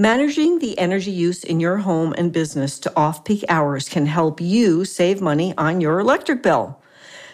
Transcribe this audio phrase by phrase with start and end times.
[0.00, 4.40] Managing the energy use in your home and business to off peak hours can help
[4.40, 6.80] you save money on your electric bill.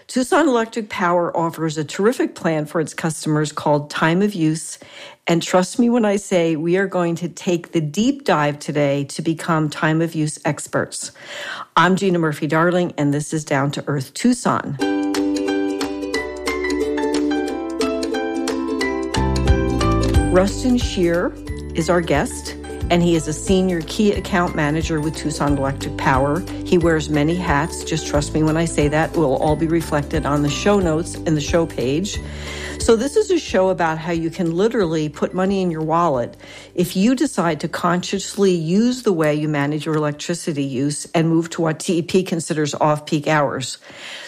[0.06, 4.79] Tucson Electric Power offers a terrific plan for its customers called Time of Use.
[5.27, 9.05] And trust me when I say we are going to take the deep dive today
[9.05, 11.12] to become time of use experts.
[11.77, 14.79] I'm Gina Murphy Darling, and this is Down to Earth Tucson.
[20.33, 21.31] Rustin Shear
[21.75, 22.56] is our guest
[22.90, 26.40] and he is a senior key account manager with Tucson Electric Power.
[26.66, 27.82] He wears many hats.
[27.82, 29.16] Just trust me when I say that.
[29.16, 32.19] Will all be reflected on the show notes and the show page.
[32.80, 36.36] So, this is a show about how you can literally put money in your wallet
[36.75, 41.48] if you decide to consciously use the way you manage your electricity use and move
[41.50, 43.78] to what TEP considers off peak hours.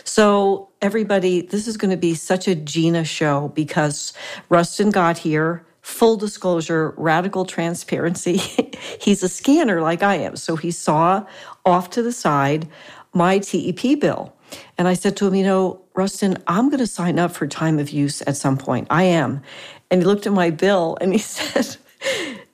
[0.04, 4.14] So, everybody, this is going to be such a Gina show because
[4.48, 8.38] Rustin got here full disclosure, radical transparency.
[9.00, 10.34] He's a scanner like I am.
[10.34, 11.24] So he saw
[11.64, 12.68] off to the side
[13.14, 14.34] my TEP bill.
[14.76, 17.78] And I said to him, You know, Rustin, I'm going to sign up for time
[17.78, 18.88] of use at some point.
[18.90, 19.42] I am.
[19.88, 21.76] And he looked at my bill and he said,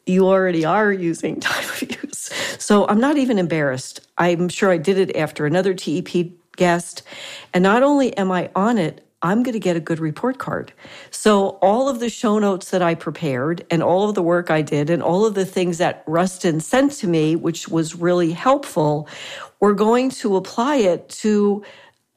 [0.04, 2.30] You already are using time of use.
[2.58, 4.06] So I'm not even embarrassed.
[4.18, 7.02] I'm sure I did it after another TEP guest.
[7.54, 10.72] And not only am I on it, I'm going to get a good report card.
[11.10, 14.62] So, all of the show notes that I prepared and all of the work I
[14.62, 19.08] did and all of the things that Rustin sent to me, which was really helpful,
[19.60, 21.64] we're going to apply it to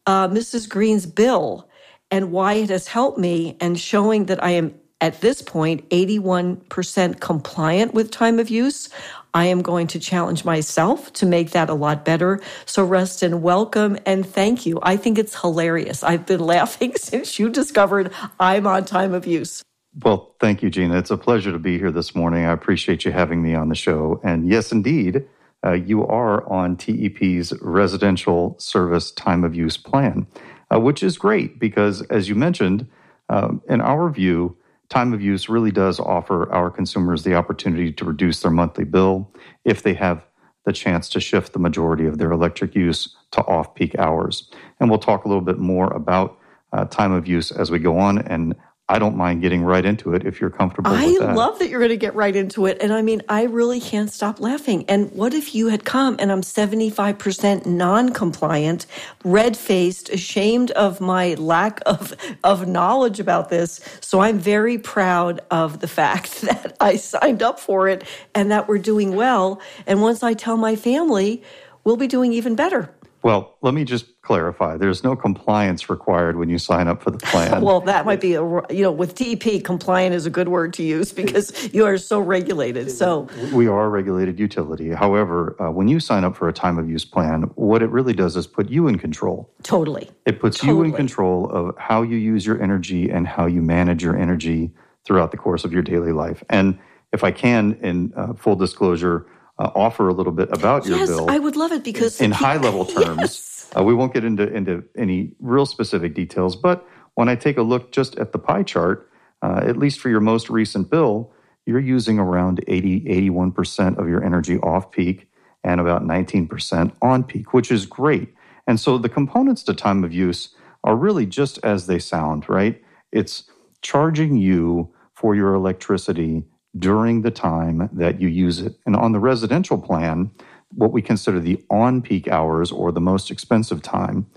[0.08, 0.68] uh, Mrs.
[0.68, 1.70] Green's bill
[2.12, 7.20] and why it has helped me and showing that I am at this point 81%
[7.20, 8.90] compliant with time of use.
[9.34, 12.42] I am going to challenge myself to make that a lot better.
[12.66, 14.80] So, Rustin, welcome and thank you.
[14.82, 16.04] I think it's hilarious.
[16.04, 19.62] I've been laughing since you discovered I'm on time of use.
[20.04, 20.98] Well, thank you, Gina.
[20.98, 22.46] It's a pleasure to be here this morning.
[22.46, 24.20] I appreciate you having me on the show.
[24.24, 25.26] And yes, indeed,
[25.66, 30.28] uh, you are on TEP's residential service time of use plan,
[30.74, 32.88] uh, which is great because, as you mentioned,
[33.30, 34.58] um, in our view,
[34.90, 39.32] time of use really does offer our consumers the opportunity to reduce their monthly bill
[39.64, 40.26] if they have
[40.66, 44.50] the chance to shift the majority of their electric use to off peak hours.
[44.80, 46.38] And we'll talk a little bit more about
[46.74, 48.56] uh, time of use as we go on and
[48.88, 51.36] I don't mind getting right into it if you're comfortable I with that.
[51.36, 52.78] love that you're going to get right into it.
[52.82, 54.86] And I mean, I really can't stop laughing.
[54.88, 58.86] And what if you had come and I'm 75% non compliant,
[59.24, 62.14] red faced, ashamed of my lack of,
[62.44, 63.80] of knowledge about this?
[64.02, 68.04] So I'm very proud of the fact that I signed up for it
[68.36, 69.60] and that we're doing well.
[69.88, 71.42] And once I tell my family,
[71.86, 72.95] we'll be doing even better.
[73.26, 74.78] Well, let me just clarify.
[74.78, 77.60] There's no compliance required when you sign up for the plan.
[77.64, 80.84] well, that might be a you know with TEP compliant is a good word to
[80.84, 82.92] use because you are so regulated.
[82.92, 84.92] So we are a regulated utility.
[84.92, 88.14] However, uh, when you sign up for a time of use plan, what it really
[88.14, 89.52] does is put you in control.
[89.64, 90.08] Totally.
[90.28, 90.78] It puts totally.
[90.78, 94.70] you in control of how you use your energy and how you manage your energy
[95.04, 96.44] throughout the course of your daily life.
[96.52, 96.78] And
[97.12, 99.26] if I can, in uh, full disclosure
[99.58, 101.30] uh, offer a little bit about your yes, bill.
[101.30, 103.70] I would love it because in high level terms, yes.
[103.78, 106.56] uh, we won't get into into any real specific details.
[106.56, 109.10] But when I take a look just at the pie chart,
[109.42, 111.32] uh, at least for your most recent bill,
[111.66, 115.30] you're using around 80, 81% of your energy off peak
[115.64, 118.34] and about 19% on peak, which is great.
[118.68, 120.50] And so the components to time of use
[120.84, 122.82] are really just as they sound, right?
[123.12, 123.50] It's
[123.82, 126.44] charging you for your electricity
[126.78, 128.76] during the time that you use it.
[128.86, 130.32] And on the residential plan,
[130.74, 134.28] what we consider the on peak hours or the most expensive time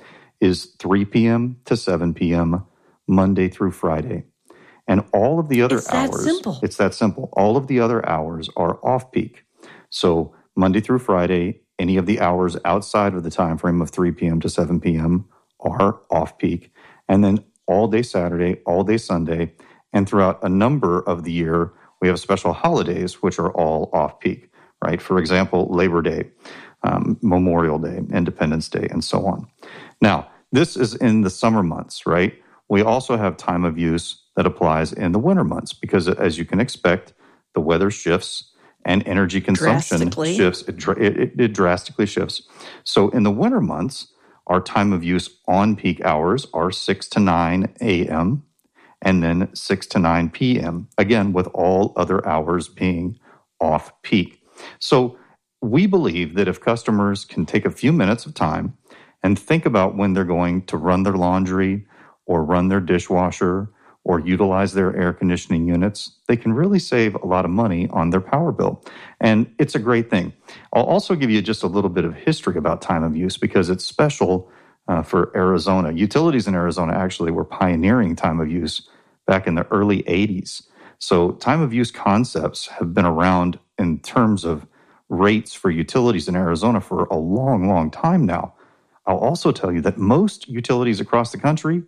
[0.40, 1.56] is 3 p.m.
[1.64, 2.64] to 7 p.m.
[3.08, 4.24] Monday through Friday.
[4.86, 6.58] And all of the other it's hours, simple.
[6.62, 7.28] it's that simple.
[7.34, 9.44] All of the other hours are off peak.
[9.90, 14.12] So Monday through Friday, any of the hours outside of the time frame of 3
[14.12, 14.40] p.m.
[14.40, 15.26] to 7 p.m.
[15.60, 16.72] are off peak.
[17.08, 19.52] And then all day Saturday, all day Sunday,
[19.92, 24.20] and throughout a number of the year, we have special holidays which are all off
[24.20, 24.50] peak,
[24.84, 25.00] right?
[25.00, 26.30] For example, Labor Day,
[26.82, 29.46] um, Memorial Day, Independence Day, and so on.
[30.00, 32.34] Now, this is in the summer months, right?
[32.68, 36.44] We also have time of use that applies in the winter months because, as you
[36.44, 37.12] can expect,
[37.54, 38.52] the weather shifts
[38.84, 39.98] and energy consumption
[40.36, 40.62] shifts.
[40.62, 42.42] It, it, it drastically shifts.
[42.84, 44.12] So, in the winter months,
[44.46, 48.44] our time of use on peak hours are 6 to 9 a.m
[49.02, 53.18] and then 6 to 9 p.m., again, with all other hours being
[53.60, 54.42] off peak.
[54.78, 55.18] So
[55.60, 58.76] we believe that if customers can take a few minutes of time
[59.22, 61.86] and think about when they're going to run their laundry
[62.26, 63.70] or run their dishwasher
[64.04, 68.10] or utilize their air conditioning units, they can really save a lot of money on
[68.10, 68.82] their power bill.
[69.20, 70.32] And it's a great thing.
[70.72, 73.68] I'll also give you just a little bit of history about time of use because
[73.68, 74.50] it's special
[74.88, 75.92] uh, for Arizona.
[75.92, 78.88] Utilities in Arizona actually were pioneering time of use
[79.26, 80.62] back in the early 80s.
[80.98, 84.66] So, time of use concepts have been around in terms of
[85.08, 88.54] rates for utilities in Arizona for a long, long time now.
[89.06, 91.82] I'll also tell you that most utilities across the country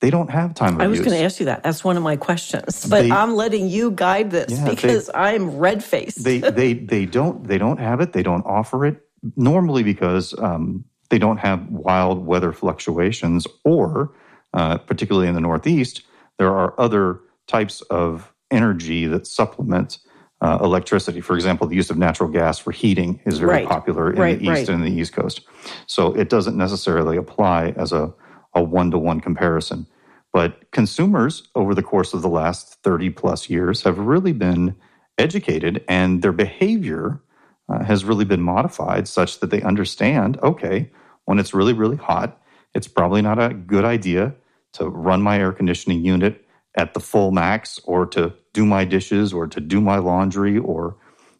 [0.00, 1.06] they don't have time of use I was use.
[1.06, 1.62] going to ask you that.
[1.62, 5.08] That's one of my questions, but They- I'm letting you guide this Yeah, they- because
[5.14, 6.22] I'm red faced.
[6.22, 8.12] they they they don't they don't have it.
[8.12, 9.00] They don't offer it
[9.36, 14.12] normally because um, they don't have wild weather fluctuations, or
[14.54, 16.02] uh, particularly in the Northeast,
[16.38, 19.98] there are other types of energy that supplement
[20.40, 21.20] uh, electricity.
[21.20, 23.68] For example, the use of natural gas for heating is very Right.
[23.68, 24.68] popular in Right, the east right.
[24.68, 25.40] and the east coast.
[25.86, 28.12] So it doesn't necessarily apply as a
[28.54, 29.86] a one to one comparison.
[30.32, 34.74] But consumers over the course of the last 30 plus years have really been
[35.18, 37.20] educated and their behavior
[37.68, 40.90] uh, has really been modified such that they understand okay,
[41.24, 42.40] when it's really, really hot,
[42.74, 44.34] it's probably not a good idea
[44.74, 46.44] to run my air conditioning unit
[46.76, 50.96] at the full max or to do my dishes or to do my laundry or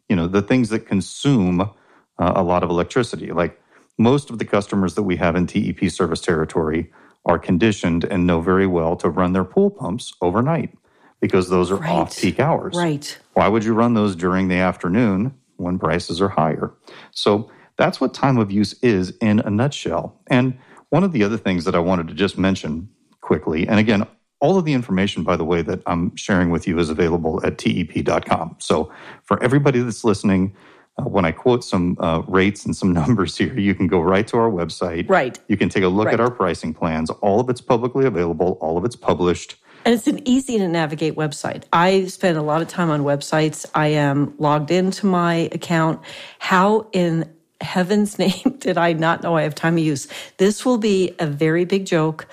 [0.09, 1.69] you know the things that consume uh,
[2.35, 3.59] a lot of electricity like
[3.99, 6.91] most of the customers that we have in TEP service territory
[7.25, 10.75] are conditioned and know very well to run their pool pumps overnight
[11.19, 11.91] because those are Right.
[11.91, 12.75] off peak hours.
[12.75, 13.17] right.
[13.33, 16.71] Why would you run those during the afternoon when prices are higher?
[17.11, 20.19] So that's what time of use is in a nutshell.
[20.27, 20.57] And
[20.89, 22.89] one of the other things that I wanted to just mention
[23.21, 24.07] quickly, and again,
[24.39, 27.57] all of the information, by the way, that I'm sharing with you is available at
[27.57, 28.55] tep.com.
[28.59, 28.91] So
[29.23, 30.55] for everybody that's listening,
[30.99, 34.27] uh, when I quote some uh, rates and some numbers here, you can go right
[34.27, 35.09] to our website.
[35.09, 35.39] Right.
[35.47, 36.13] You can take a look Right.
[36.13, 37.09] at our pricing plans.
[37.09, 39.55] All of it's publicly available, all of it's published.
[39.85, 41.63] And it's an easy to navigate website.
[41.71, 43.65] I spend a lot of time on websites.
[43.73, 46.01] I am logged into my account.
[46.39, 47.31] How in
[47.61, 50.07] heaven's name did I not know I have time of use?
[50.37, 52.27] This will be a very big joke.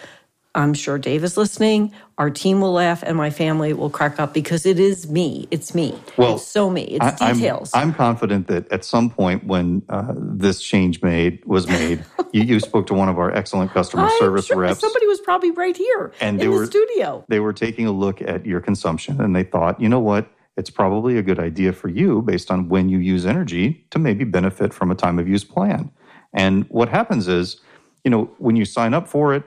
[0.57, 1.93] I'm sure Dave is listening.
[2.17, 5.49] Our team will laugh and my family will crack up because it is me.
[5.51, 5.99] It's me.
[6.17, 6.83] Well, it's so me.
[6.83, 7.71] It's I- I'm- details.
[7.75, 12.61] I'm, confident that at some point when uh, this change made was made, you, you
[12.61, 14.81] spoke to one of our excellent customer I'm service sure reps.
[14.81, 17.25] Somebody was probably right here And they in the were- studio.
[17.29, 20.29] they were taking a look at your consumption and they thought, you know what?
[20.57, 24.23] It's probably a good idea for you, based on when you use energy, to maybe
[24.23, 25.91] benefit from a time of use plan.
[26.33, 27.61] And what happens is,
[28.05, 29.43] you know, when you sign up for it,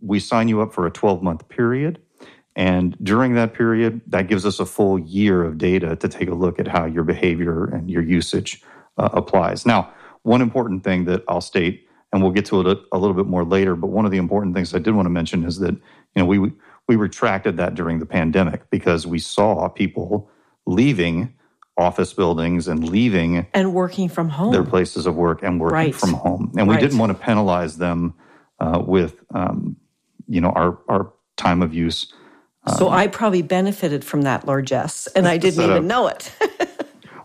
[0.00, 2.00] we sign you up for a 12 month period.
[2.56, 6.34] And during that period, that gives us a full year of data to take a
[6.34, 8.62] look at how your behavior and your usage
[8.98, 9.64] uh, applies.
[9.64, 9.92] Now,
[10.22, 13.44] one important thing that I'll state, and we'll get to it a, little bit more
[13.44, 15.80] later, but one of the important things I did want to mention is that you
[16.16, 16.52] know we
[16.88, 20.28] we retracted that during the pandemic because we saw people
[20.66, 21.32] leaving
[21.78, 24.52] office buildings and leaving And working from home.
[24.52, 25.94] their places of work and working Right.
[25.94, 26.80] from home, and we Right.
[26.80, 28.14] didn't want to penalize them
[28.58, 29.76] uh, with um,
[30.30, 32.12] you know our our time of use.
[32.78, 36.32] so I probably benefited from that largesse and I didn't even know it.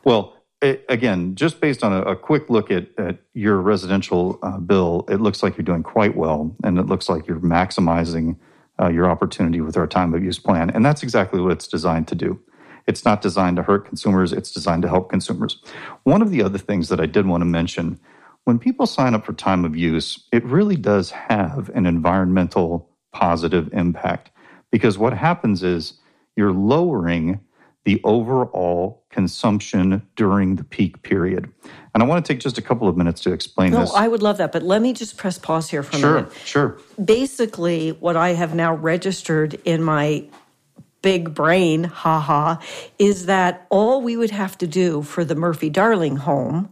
[0.06, 4.60] Well, a- again, just based on a, a quick look at, at your residential uh,
[4.60, 8.38] bill, it looks like you're doing quite well, and it looks like you're maximizing
[8.80, 12.08] uh, your opportunity with our time of use plan, and that's exactly what it's designed
[12.10, 12.40] to do.
[12.88, 15.58] It's not designed to hurt consumers; it's designed to help consumers.
[16.04, 18.00] One of the other things that I did want to mention:
[18.44, 23.70] when people sign up for time of use, it really does have an environmental positive
[23.72, 24.30] impact
[24.72, 25.94] because what happens is
[26.36, 27.40] you're lowering
[27.86, 31.50] the overall consumption during the peak period.
[31.94, 33.94] And I want to take just a couple of minutes to explain No, this.
[33.94, 34.52] I would love that.
[34.52, 36.34] But let me just press pause here for a sure, minute.
[36.44, 36.80] sure.
[36.98, 37.04] Sure.
[37.06, 40.26] Basically, what I have now registered in my
[41.02, 42.58] big brain, haha,
[43.00, 46.68] is that all we would have to do for the Murphy Darling home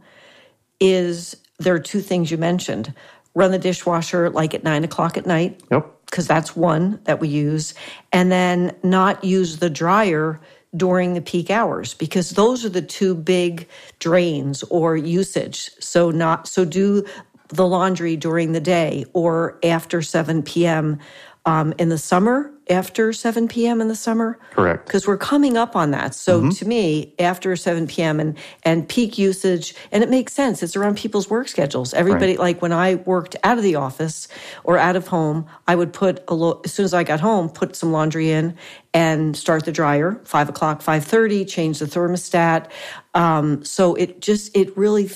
[0.82, 2.94] is there are two things you mentioned
[3.36, 5.92] run the dishwasher like at nine o'clock at night, Yep.
[6.08, 7.74] because that's one that we use,
[8.12, 10.40] and then not use the dryer
[10.75, 13.68] during the peak hours because those are the two big
[14.00, 15.72] drains or usage.
[15.80, 17.06] So not so do
[17.50, 21.00] the laundry during the day or after 7 p.m.
[21.46, 23.82] Um, in the summer, after 7 p.m.
[23.82, 24.86] in the summer Correct.
[24.86, 26.16] because we're coming up on that.
[26.16, 26.50] So Mm-hmm.
[26.52, 28.22] to me, after 7 p.m.
[28.22, 30.64] and and peak usage, and it makes sense.
[30.64, 31.94] It's around people's work schedules.
[31.94, 34.30] Everybody, like when I worked out of the office
[34.64, 37.50] or out of home, I would put a lo- as soon as I got home,
[37.50, 38.56] put some laundry in
[38.94, 40.22] and start the dryer.
[40.24, 42.70] Five o'clock, five thirty, change the thermostat.
[43.16, 45.10] Um, so it just it really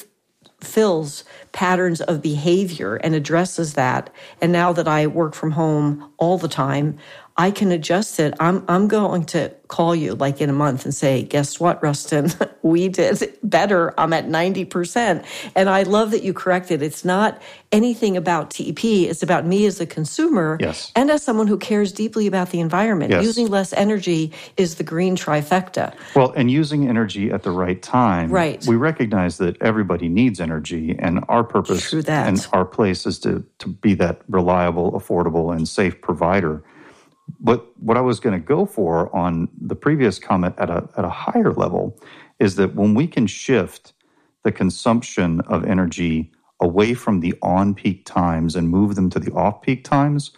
[0.60, 4.10] fills patterns of behavior and addresses that.
[4.42, 6.98] And now that I work from home all the time,
[7.40, 8.34] I can adjust it.
[8.40, 12.32] I'm I'm going to call you like in a month and say, guess what, Rustin?
[12.62, 13.94] we did better.
[14.00, 15.26] I'm at 90%.
[15.56, 16.82] And I love that you corrected.
[16.82, 17.42] It's not
[17.72, 18.84] anything about TEP.
[18.84, 20.92] It's about me as a consumer yes.
[20.96, 23.12] and as someone who cares deeply about the environment.
[23.12, 23.26] Yes.
[23.26, 25.94] Using less energy is the green trifecta.
[26.16, 28.32] Well, and using energy at the right time.
[28.32, 28.66] Right.
[28.66, 33.68] We recognize that everybody needs energy and our purpose and our place is to, to
[33.68, 36.64] be that reliable, affordable, and safe provider.
[37.40, 41.06] But what I was going to go for on the previous comment at a, at
[41.06, 42.00] a higher level
[42.40, 43.94] is that when we can shift
[44.44, 46.32] the consumption of energy
[46.62, 50.32] away from the on peak times and move them to the off peak times,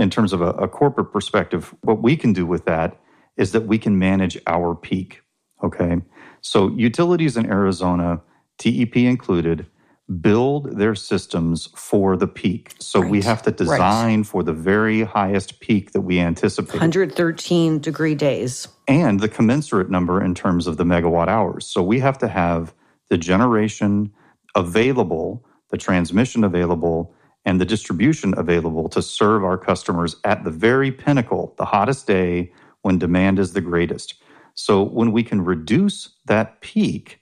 [0.00, 2.98] in terms of a, a, corporate perspective, what we can do with that
[3.36, 5.20] is that we can manage our peak.
[5.62, 6.00] Okay.
[6.40, 8.22] So utilities in Arizona,
[8.58, 9.66] TEP included,
[10.10, 12.74] build their systems for the peak.
[12.80, 13.10] So right.
[13.10, 14.26] we have to design right.
[14.26, 18.66] for the very highest peak that we anticipate 113 degree days.
[18.88, 21.66] And the commensurate number in terms of the megawatt hours.
[21.66, 22.74] So we have to have
[23.08, 24.12] the generation
[24.56, 27.14] available, the transmission available,
[27.44, 32.52] and the distribution available to serve our customers at the very pinnacle, the hottest day
[32.82, 34.14] when demand is the greatest.
[34.54, 37.20] So when we can reduce that peak,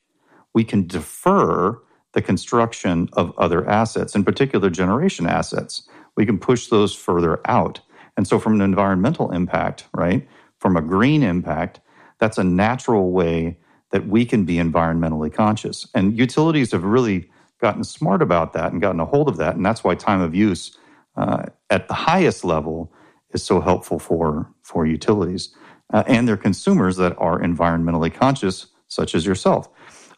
[0.55, 1.81] we can defer
[2.19, 5.89] the construction of other assets, in particular generation assets.
[6.17, 7.81] We can push those further out.
[8.17, 11.79] And so, from an environmental impact, right, from a green impact,
[12.19, 13.57] that's a natural way
[13.93, 15.87] that we can be environmentally conscious.
[15.95, 19.55] And utilities have really gotten smart about that and gotten a hold of that.
[19.55, 20.77] And that's why time of use
[21.17, 22.93] uh, at the highest level
[23.31, 25.55] is so helpful for, for utilities
[25.93, 29.69] uh, and their consumers that are environmentally conscious, such as yourself.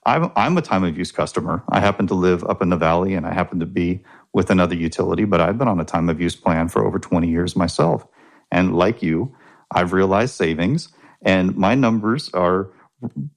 [0.07, 1.62] I'm, I'm a time of use customer.
[1.69, 4.02] I happen to live up in the valley and I happen to be
[4.33, 7.28] with another utility, but I've been on a time of use plan for over 20
[7.28, 8.07] years myself.
[8.50, 9.35] And like you,
[9.71, 10.88] I've realized savings
[11.23, 12.71] and my numbers are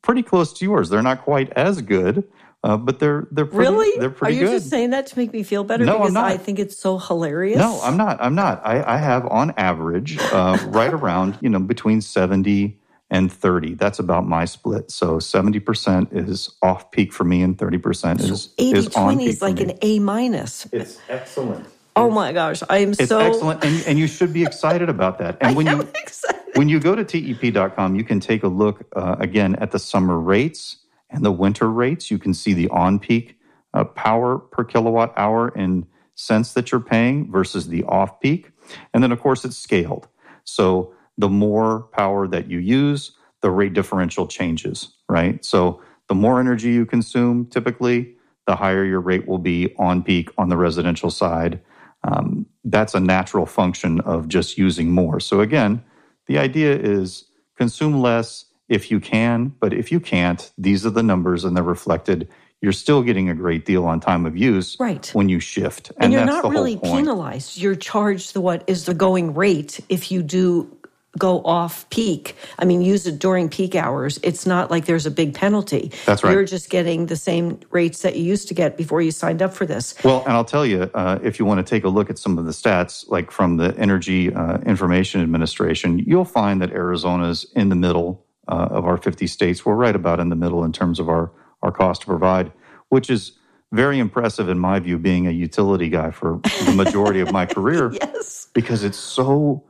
[0.01, 0.89] pretty close to yours.
[0.89, 2.23] They're not quite as good,
[2.63, 3.99] uh, but they're they're pretty, really.
[3.99, 4.59] They're pretty Are you good.
[4.59, 5.85] just saying that to make me feel better?
[5.85, 6.31] No, because I'm not.
[6.31, 7.57] I think it's so hilarious.
[7.57, 8.21] No, I'm not.
[8.21, 8.61] I'm not.
[8.65, 12.79] I, I have on average uh, right around you know between seventy
[13.13, 13.75] and 30.
[13.75, 14.89] That's about my split.
[14.89, 19.17] So 70% is off peak for me and 30% so is, 80 is on 20
[19.17, 19.29] peak.
[19.29, 20.67] is like an A minus.
[20.71, 21.67] It's excellent.
[21.95, 25.19] Oh my gosh, I am it's so excellent and, and you should be excited about
[25.19, 25.37] that.
[25.41, 26.41] And I when am you excited.
[26.55, 30.19] when you go to tep.com, you can take a look uh, again at the summer
[30.19, 30.77] rates
[31.11, 32.09] and the winter rates.
[32.09, 33.37] You can see the on peak
[33.75, 38.49] uh, power per kilowatt hour in cents that you're paying versus the off peak.
[38.91, 40.07] And then of course it's scaled.
[40.45, 45.43] So the more power that you use, the rate differential changes, right?
[45.43, 48.15] So the more energy you consume, typically,
[48.45, 51.61] the higher your rate will be on peak on the residential side.
[52.03, 55.19] Um, that's a natural function of just using more.
[55.19, 55.83] So again,
[56.27, 57.25] the idea is
[57.57, 61.63] consume less if you can, but if you can't, these are the numbers and they're
[61.63, 62.27] reflected.
[62.61, 65.09] You're still getting a great deal on time of use right.
[65.13, 65.91] when you shift.
[65.97, 67.57] And, And, you're not really penalized.
[67.57, 70.77] You're charged the what is the going rate if you do
[71.17, 72.35] go off peak.
[72.57, 74.19] I mean, use it during peak hours.
[74.23, 75.91] It's not like there's a big penalty.
[76.05, 76.33] That's right.
[76.33, 79.53] You're just getting the same rates that you used to get before you signed up
[79.53, 79.93] for this.
[80.03, 82.37] Well, and I'll tell you, uh, if you want to take a look at some
[82.39, 87.69] of the stats, like from the Energy uh, Information Administration, you'll find that Arizona's in
[87.69, 89.65] the middle uh, of our 50 states.
[89.65, 92.51] We're right about in the middle in terms of our, our cost to provide,
[92.89, 93.33] which is
[93.71, 97.91] very impressive in my view, being a utility guy for the majority of my career,
[97.93, 98.47] Yes.
[98.53, 99.63] because it's so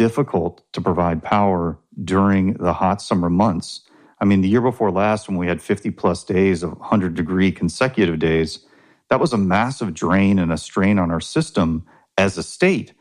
[0.00, 3.82] difficult to provide power during the hot summer months.
[4.18, 7.52] I mean, the year before last, when we had 50 plus days of 100 degree
[7.52, 8.64] consecutive days,
[9.10, 11.84] that was a massive drain and a strain on our system
[12.16, 12.94] as a state.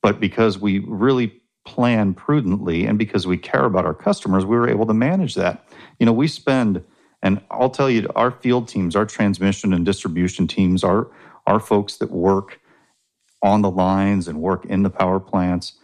[0.00, 4.70] But because we really plan prudently and because we care about our customers, we were
[4.70, 5.62] able to manage that.
[6.00, 6.82] You know, we spend,
[7.22, 11.10] and I'll tell you, our field teams, our transmission and distribution teams, our,
[11.46, 12.62] our folks that work
[13.42, 15.74] on the lines and work in the power plants,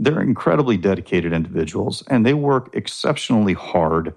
[0.00, 4.14] they're incredibly dedicated individuals and they work exceptionally hard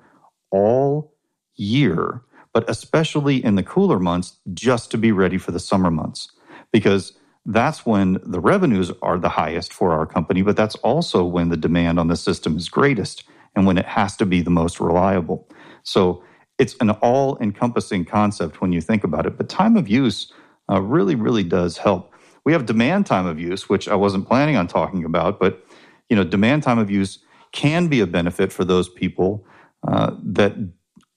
[0.49, 1.13] all
[1.55, 2.21] year,
[2.53, 6.31] but especially in the cooler months just to be ready for the summer months
[6.71, 7.11] because
[7.45, 11.57] that's when the revenues are the highest for our company, but that's also when the
[11.57, 15.45] demand on the system is greatest and when it has to be the most reliable.
[15.83, 16.23] So
[16.59, 20.31] it's an all encompassing concept when you think about it, but time of use
[20.71, 22.13] uh, really, really does help.
[22.45, 25.65] We have demand time of use, which I wasn't planning on talking about, but
[26.13, 27.17] you know, demand time of use
[27.53, 29.43] can be a benefit for those people
[29.87, 30.53] uh, that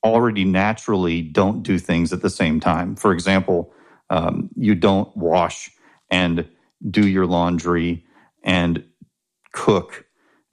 [0.02, 2.96] already naturally don't do things at the same time.
[2.96, 3.74] For example,
[4.08, 5.70] um, you don't wash
[6.10, 6.48] and
[6.90, 8.06] do your laundry
[8.42, 8.82] and
[9.52, 10.06] cook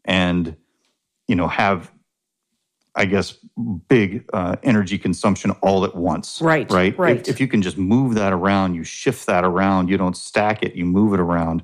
[0.03, 0.57] and
[1.29, 1.89] you know have
[2.95, 3.37] I guess,
[3.87, 6.39] big uh, energy consumption all at once.
[6.41, 6.69] Right.
[6.69, 6.95] Right.
[6.95, 7.21] Right.
[7.21, 10.61] If, if, you can just move that around, you shift that around, you don't stack
[10.61, 11.63] it, you move it around,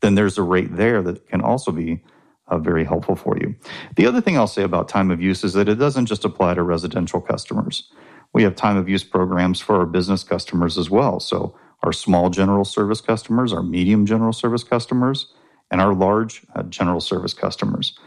[0.00, 2.02] then there's a rate there that can also be
[2.48, 3.54] uh, very helpful for you.
[3.96, 6.54] The other thing I'll say about time of use is that it doesn't just apply
[6.54, 7.90] to residential customers.
[8.32, 11.20] We have time of use programs for our business customers as well.
[11.20, 15.32] So, our small general service customers, our medium general service customers,
[15.70, 17.98] and our large uh, general service customers.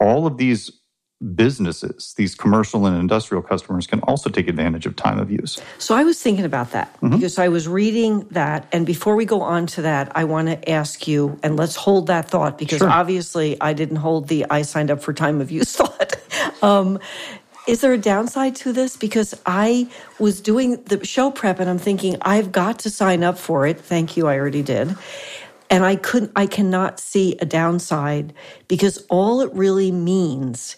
[0.00, 0.70] All of these
[1.34, 5.60] businesses, these commercial and industrial customers, can also take advantage of time of use.
[5.78, 7.10] So I was thinking about that mm-hmm.
[7.10, 8.66] because I was reading that.
[8.72, 12.08] And before we go on to that, I want to ask you, and let's hold
[12.08, 12.90] that thought because sure.
[12.90, 16.16] obviously I didn't hold the I signed up for time of use thought.
[16.62, 16.98] um,
[17.66, 18.96] is there a downside to this?
[18.96, 23.38] Because I was doing the show prep and I'm thinking, I've got to sign up
[23.38, 23.80] for it.
[23.80, 24.94] Thank you, I already did.
[25.70, 28.34] And I couldn't, I cannot see a downside
[28.68, 30.76] because all it really means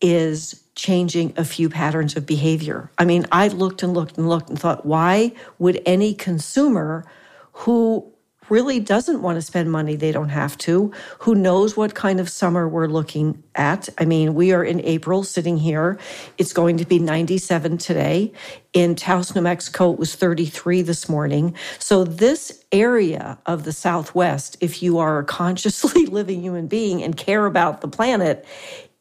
[0.00, 2.90] is changing a few patterns of behavior.
[2.98, 7.04] I mean, I looked and looked and looked and thought, why would any consumer
[7.52, 8.12] who
[8.50, 12.28] really doesn't want to spend money they don't have to, who knows what kind of
[12.28, 13.88] summer we're looking at?
[13.98, 15.98] I mean, we are in April sitting here.
[16.38, 18.32] It's going to be 97 today.
[18.72, 21.54] In Taos, New Mexico, it was 33 this morning.
[21.78, 27.16] So, this area of the Southwest, if you are a consciously living human being and
[27.16, 28.44] care about the planet,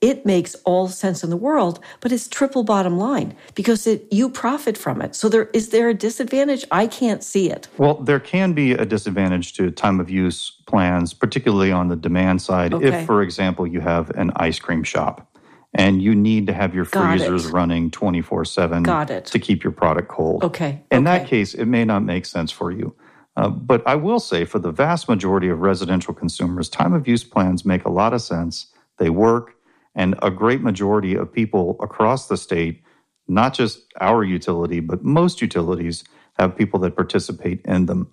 [0.01, 4.29] it makes all sense in the world, but it's triple bottom line because it, you
[4.29, 5.15] profit from it.
[5.15, 6.65] So there is there a disadvantage?
[6.71, 7.67] I can't see it.
[7.77, 12.41] Well, there can be a disadvantage to time of use plans, particularly on the demand
[12.41, 12.73] side.
[12.73, 12.87] Okay.
[12.87, 15.27] If, for example, you have an ice cream shop
[15.73, 18.83] and you need to have your freezers running 24 7
[19.23, 20.43] to keep your product cold.
[20.43, 20.83] Okay.
[20.91, 21.19] In okay.
[21.19, 22.95] that case, it may not make sense for you.
[23.37, 27.23] Uh, but I will say for the vast majority of residential consumers, time of use
[27.23, 28.67] plans make a lot of sense.
[28.97, 29.54] They work
[29.95, 32.83] and a great majority of people across the state,
[33.27, 36.03] not just our utility, but most utilities
[36.39, 38.11] have people that participate in them.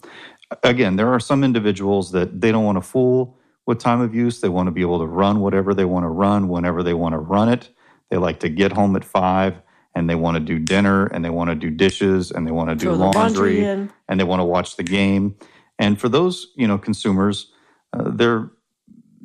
[0.62, 4.40] Again, there are some individuals that they don't want to fool with time of use.
[4.40, 7.14] They want to be able to run whatever they want to run whenever they want
[7.14, 7.70] to run it.
[8.10, 9.56] They like to get home at five
[9.94, 12.70] and they want to do dinner and they want to do dishes and they want
[12.70, 13.70] to do laundry, laundry
[14.08, 15.36] and they want to watch the game.
[15.78, 17.52] And for those, you know, consumers,
[17.92, 18.50] uh, they're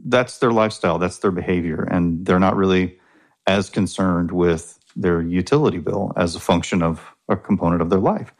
[0.07, 2.99] that's their lifestyle, that's their behavior, and they're not really
[3.45, 8.33] as concerned with their utility bill as a function of a component of their life.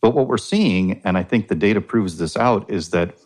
[0.00, 3.16] But what we're seeing, and I think the data proves this out, is that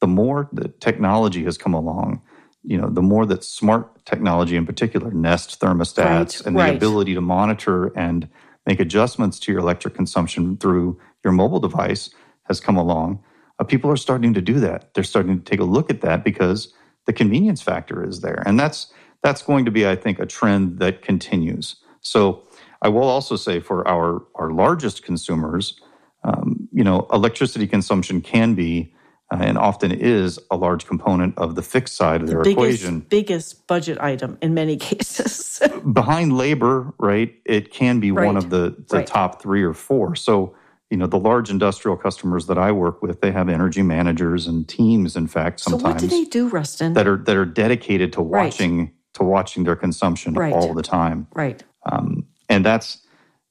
[0.00, 2.20] the more that technology has come along,
[2.64, 7.14] you know, the more that smart technology in particular, Nest thermostats, right, and the ability
[7.14, 8.28] to monitor and
[8.66, 12.10] make adjustments to your electric consumption through your mobile device
[12.44, 13.22] has come along.
[13.58, 14.92] Uh, people are starting to do that.
[14.94, 16.74] They're starting to take a look at that because
[17.06, 18.42] the convenience factor is there.
[18.46, 21.76] And that's that's going to be, I think, a trend that continues.
[22.02, 22.42] So
[22.82, 25.80] I will also say for our, our largest consumers,
[26.22, 28.94] um, you know, electricity consumption can be
[29.32, 32.58] uh, and often is a large component of the fixed side of the their biggest,
[32.58, 33.00] equation.
[33.00, 35.62] Biggest budget item in many cases.
[35.90, 37.34] Behind labor, right?
[37.46, 38.26] It can be right.
[38.26, 39.06] one of the, the right.
[39.06, 40.14] top three or four.
[40.14, 40.54] So
[40.94, 44.68] you know the large industrial customers that I work with, they have energy managers and
[44.68, 45.16] teams.
[45.16, 45.82] In fact, sometimes.
[45.82, 46.92] So what do they do, Rustin?
[46.92, 48.92] That are that are dedicated to watching right.
[49.14, 50.52] to watching their consumption right.
[50.52, 51.26] all the time.
[51.34, 51.64] Right.
[51.90, 53.04] Um, and that's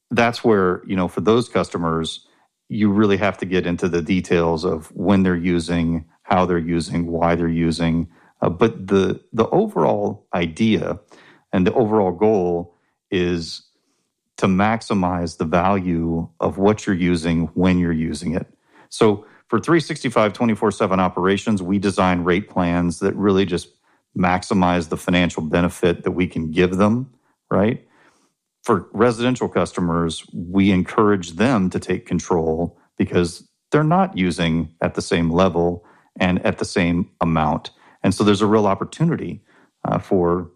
[0.10, 2.26] that's where you know for those customers,
[2.70, 7.08] you really have to get into the details of when they're using, how they're using,
[7.08, 8.08] why they're using.
[8.42, 10.98] Uh, but the the overall idea
[11.52, 12.78] and the overall goal
[13.12, 13.64] is
[14.38, 18.48] to maximize the value of what you're using when you're using it.
[18.90, 23.70] So for 365 24 7 operations, we design rate plans that really just
[24.18, 27.14] maximize the financial benefit that we can give them,
[27.50, 27.88] right?
[28.64, 35.02] For residential customers, we encourage them to take control because they're not using at the
[35.02, 35.84] same level
[36.20, 37.72] and at the same amount.
[38.04, 39.44] And so there's a real opportunity
[39.84, 40.50] uh, for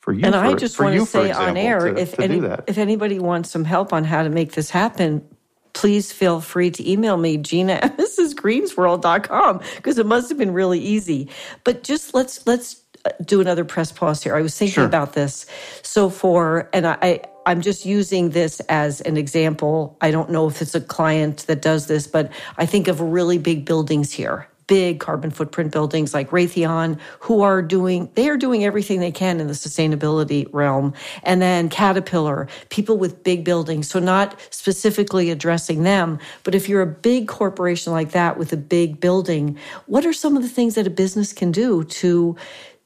[0.00, 0.24] for you.
[0.24, 3.18] And for, I just want to say on air, to, if to any, if anybody
[3.18, 5.26] wants some help on how to make this happen,
[5.72, 10.80] please feel free to email me, Gina at MrsGreensworld.com, because it must have been really
[10.80, 11.28] easy.
[11.64, 14.34] But just let's let's uh, do another press pause here.
[14.34, 14.84] I was thinking sure.
[14.84, 15.46] about this.
[15.82, 19.96] So for and I I'm just using this as an example.
[20.00, 23.38] I don't know if it's a client that does this, but I think of really
[23.38, 28.64] big buildings here big carbon footprint buildings like Raytheon, who are doing, they are doing
[28.64, 30.94] everything they can in the sustainability realm.
[31.24, 33.90] And then Caterpillar, people with big buildings.
[33.90, 38.56] So not specifically addressing them, but if you're a big corporation like that with a
[38.56, 42.36] big building, what are some of the things that a business can do to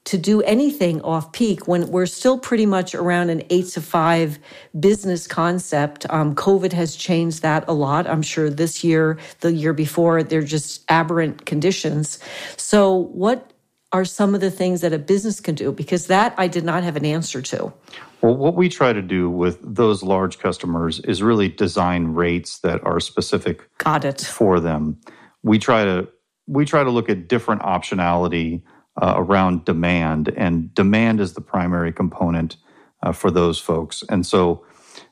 [0.05, 4.39] to do anything off peak when we're still pretty much around an eight to five
[4.79, 6.07] business concept.
[6.11, 8.07] Um, COVID has changed that a lot.
[8.07, 12.19] I'm sure this year, the year before, they're just aberrant conditions.
[12.57, 13.53] So, what
[13.93, 15.73] are some of the things that a business can do?
[15.73, 17.73] Because that I did not have an answer to.
[18.21, 22.85] Well, what we try to do with those large customers is really design rates that
[22.85, 24.21] are specific Got it.
[24.21, 24.99] for them.
[25.43, 26.09] We try to
[26.47, 28.63] we try to look at different optionality
[29.01, 32.57] uh, around demand, and demand is the primary component
[33.03, 34.03] uh, for those folks.
[34.09, 34.65] And so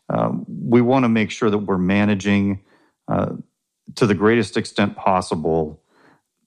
[0.09, 2.62] um, we want to make sure that we're managing
[3.09, 3.35] uh,
[3.97, 5.83] to the greatest extent possible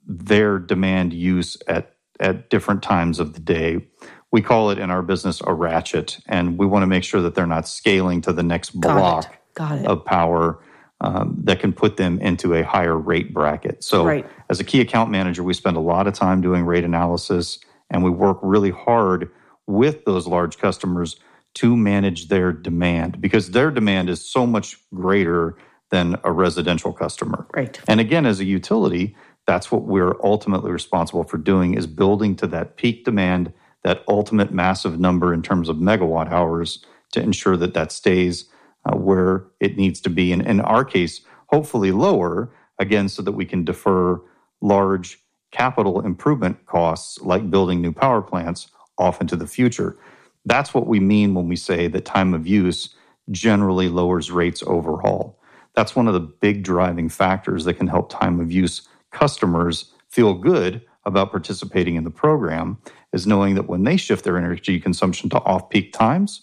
[0.08, 3.86] their demand use at at different times of the day.
[4.32, 7.36] We call it in our business a ratchet, and we want to make sure that
[7.36, 9.86] they're not scaling to the next block Got it.
[9.86, 10.60] of power
[11.06, 13.84] um, that can put them into a higher rate bracket.
[13.84, 14.26] So, Right.
[14.50, 17.60] as a key account manager, we spend a lot of time doing rate analysis
[17.92, 19.30] and we work really hard
[19.68, 21.18] with those large customers
[21.56, 25.56] to manage their demand because their demand is so much greater
[25.92, 27.46] than a residential customer.
[27.56, 27.80] Right.
[27.88, 29.16] And again, as a utility,
[29.46, 34.52] that's what we're ultimately responsible for doing is building to that peak demand, that ultimate
[34.52, 38.46] massive number in terms of megawatt hours to ensure that that stays
[38.86, 40.32] uh, where it needs to be.
[40.32, 44.22] And in our case, hopefully lower, again, so that we can defer
[44.62, 45.20] large
[45.52, 49.98] capital improvement costs like building new power plants off into the future.
[50.46, 52.96] That's what we mean when we say that time of use
[53.32, 55.40] generally lowers rates overall.
[55.76, 60.34] That's one of the big driving factors that can help time of use customers feel
[60.34, 62.78] good about participating in the program
[63.14, 66.42] is knowing that when they shift their energy consumption to off peak times,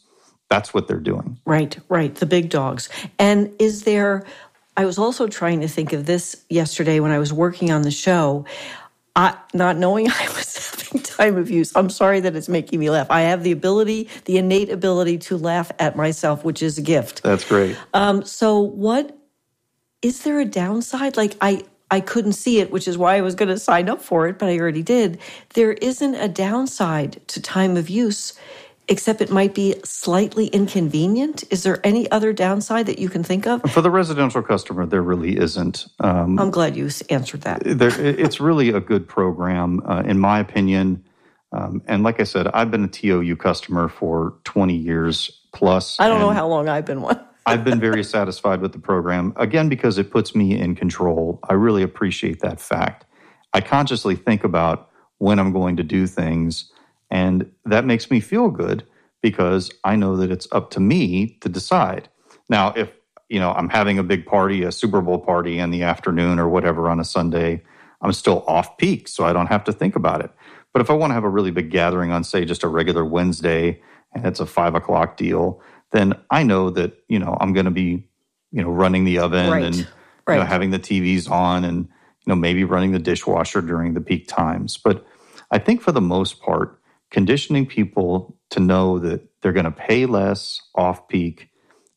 [0.52, 1.38] that's what they're doing.
[1.46, 2.14] Right, right.
[2.14, 2.90] The big dogs.
[3.18, 4.26] And is there,
[4.76, 7.90] I was also trying to think of this yesterday when I was working on the
[7.90, 8.44] show.
[9.16, 11.74] I, not knowing I was having time of use.
[11.74, 13.06] I'm sorry that it's making me laugh.
[13.08, 17.22] I have the ability, the innate ability to laugh at myself, which is a gift.
[17.22, 17.74] That's great.
[17.94, 19.16] Um, so, what
[20.02, 21.16] is there a downside?
[21.16, 24.00] Like, I I couldn't see it, which is why I was going to sign up
[24.00, 25.18] for it, but I already did.
[25.52, 28.32] There isn't a downside to time of use,
[28.88, 31.44] except it might be slightly inconvenient.
[31.50, 33.62] Is there any other downside that you can think of?
[33.70, 35.86] For the residential customer, there really isn't.
[36.00, 37.62] Um, I'm glad you answered that.
[37.64, 41.04] there, it's really a good program, uh, in my opinion.
[41.52, 45.98] Um, and like I said, I've been a TOU customer for 20 years plus.
[46.00, 47.20] I don't know how long I've been one.
[47.46, 51.40] I've been very satisfied with the program, again, because it puts me in control.
[51.48, 53.04] I really appreciate that fact.
[53.52, 56.71] I consciously think about when I'm going to do things,
[57.12, 58.84] and that makes me feel good
[59.20, 62.08] because I know that it's up to me to decide.
[62.48, 62.90] Now, if
[63.28, 66.48] you know I'm having a big party, a Super Bowl party in the afternoon or
[66.48, 67.62] whatever on a Sunday,
[68.00, 70.30] I'm still off peak, so I don't have to think about it.
[70.72, 73.04] But if I want to have a really big gathering on, say, just a regular
[73.04, 73.82] Wednesday,
[74.14, 77.70] and it's a five o'clock deal, then I know that you know I'm going to
[77.70, 78.08] be,
[78.52, 79.84] you know, running the oven Right, and you
[80.34, 84.28] know, having the TVs on, and you know maybe running the dishwasher during the peak
[84.28, 84.78] times.
[84.78, 85.06] But
[85.50, 86.78] I think for the most part,
[87.12, 91.50] conditioning people to know that they're going to pay less off peak,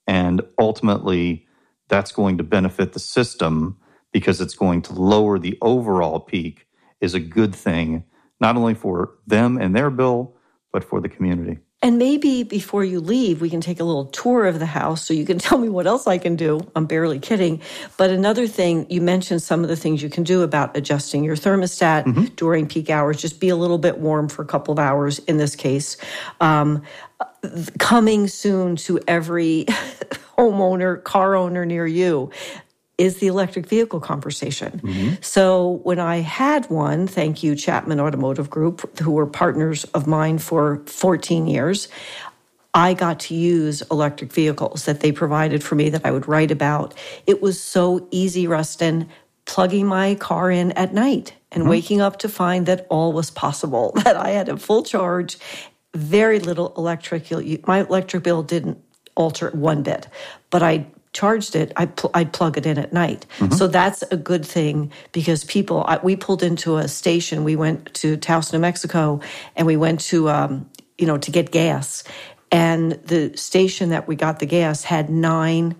[0.07, 1.47] and ultimately
[1.89, 3.79] that's going to benefit the system
[4.13, 6.67] because it's going to lower the overall peak
[7.01, 8.03] is a good thing,
[8.41, 10.35] not only for them and their bill,
[10.73, 11.59] but for the community.
[11.85, 15.13] And maybe before you leave, we can take a little tour of the house so
[15.13, 16.59] you can tell me what else I can do.
[16.75, 17.61] I'm barely kidding.
[17.95, 21.35] But another thing, you mentioned some of the things you can do about adjusting your
[21.35, 23.21] thermostat during peak hours.
[23.21, 25.97] Just be a little bit warm for a couple of hours in this case.
[26.41, 26.81] Um,
[27.77, 29.65] coming soon to every
[30.37, 32.31] homeowner, car owner near you
[32.97, 34.79] is the electric vehicle conversation.
[34.83, 35.13] Mm-hmm.
[35.21, 40.37] So when I had one, thank you, Chapman Automotive Group, who were partners of mine
[40.37, 41.87] for 14 years,
[42.73, 46.51] I got to use electric vehicles that they provided for me that I would write
[46.51, 46.93] about.
[47.25, 49.09] It was so easy, Rustin,
[49.45, 51.69] plugging my car in at night and mm-hmm.
[51.69, 55.37] waking up to find that all was possible, that I had a full charge,
[55.93, 57.31] very little electric.
[57.65, 58.77] My electric bill didn't
[59.15, 60.09] alter one bit,
[60.49, 63.25] but I charged it, I pl- I'd plug it in at night.
[63.57, 67.43] So that's a good thing because people, I, we pulled into a station.
[67.45, 69.21] We went to Taos, New Mexico,
[69.55, 72.03] and we went to, um, you know, to get gas.
[72.51, 75.75] And the station that we got the gas had nine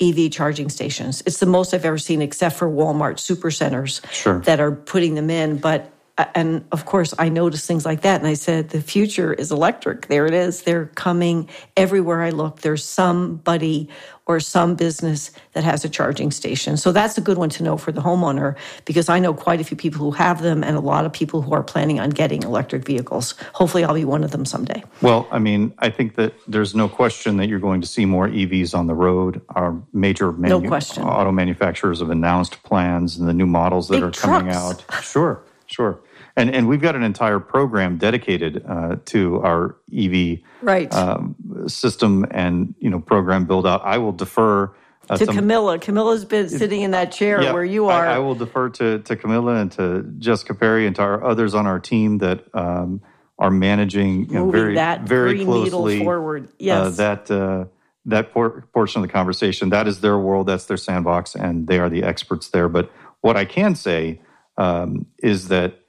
[0.00, 1.22] EV charging stations.
[1.26, 4.40] It's the most I've ever seen, except for Walmart supercenters Sure.
[4.40, 5.56] that are putting them in.
[5.58, 5.90] But
[6.34, 8.20] and of course, I noticed things like that.
[8.20, 10.08] And I said, the future is electric.
[10.08, 10.62] There it is.
[10.62, 12.60] They're coming everywhere I look.
[12.60, 13.88] There's somebody
[14.26, 16.76] or some business that has a charging station.
[16.76, 18.54] So that's a good one to know for the homeowner
[18.84, 21.42] because I know quite a few people who have them and a lot of people
[21.42, 23.34] who are planning on getting electric vehicles.
[23.54, 24.84] Hopefully, I'll be one of them someday.
[25.02, 28.28] Well, I mean, I think that there's no question that you're going to see more
[28.28, 29.40] EVs on the road.
[29.50, 31.02] Our major manu- no question.
[31.02, 34.20] auto manufacturers have announced plans and the new models that Big are trucks.
[34.20, 34.84] coming out.
[35.02, 35.98] Sure, sure.
[36.36, 40.92] And, and we've got an entire program dedicated uh, to our EV right.
[40.94, 41.34] um,
[41.66, 43.82] system and you know program build out.
[43.84, 44.72] I will defer
[45.08, 45.78] uh, to some, Camilla.
[45.78, 48.06] Camilla's been sitting in that chair yeah, where you are.
[48.06, 51.54] I, I, will defer to to Camilla and to Jessica Perry and to our others
[51.54, 53.02] on our team that um,
[53.38, 56.46] are managing you know, very that very closely forward.
[56.46, 57.30] Uh, yes, uh, that.
[57.30, 57.64] Uh,
[58.06, 61.78] that por- portion of the conversation, that is their world, that's their sandbox, and they
[61.78, 62.66] are the experts there.
[62.66, 62.90] But
[63.20, 64.22] what I can say
[64.56, 65.79] um, is that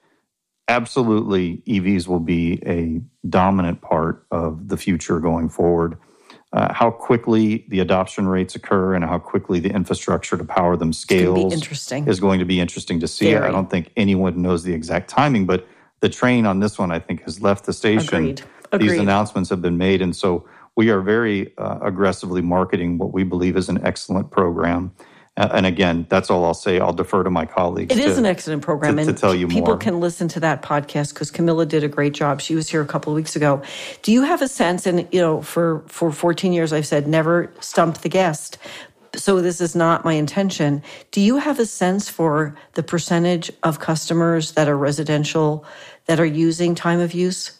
[0.68, 5.98] absolutely EVs will be a dominant part of the future going forward.
[6.52, 10.92] Uh, how quickly the adoption rates occur and how quickly the infrastructure to power them
[10.92, 12.06] scales interesting.
[12.06, 13.32] is going to be interesting to see.
[13.32, 13.48] Very.
[13.48, 15.66] I don't think anyone knows the exact timing, but
[16.00, 18.16] the train on this one, I think, has left the station.
[18.16, 18.42] Agreed.
[18.70, 18.90] Agreed.
[18.90, 20.46] These announcements have been made, and so
[20.76, 24.92] we are very uh, aggressively marketing what we believe is an excellent program.
[25.34, 26.78] And again, that's all I'll say.
[26.78, 27.96] I'll defer to my colleagues.
[27.96, 29.76] It to, is an excellent program, to, and to tell you people more.
[29.78, 32.42] can listen to that podcast because Camilla did a great job.
[32.42, 33.62] She was here a couple of weeks ago.
[34.02, 34.86] Do you have a sense?
[34.86, 38.58] And you know, for for 14 years, I've said never stump the guest.
[39.16, 40.82] So this is not my intention.
[41.12, 45.64] Do you have a sense for the percentage of customers that are residential
[46.06, 47.58] that are using time of use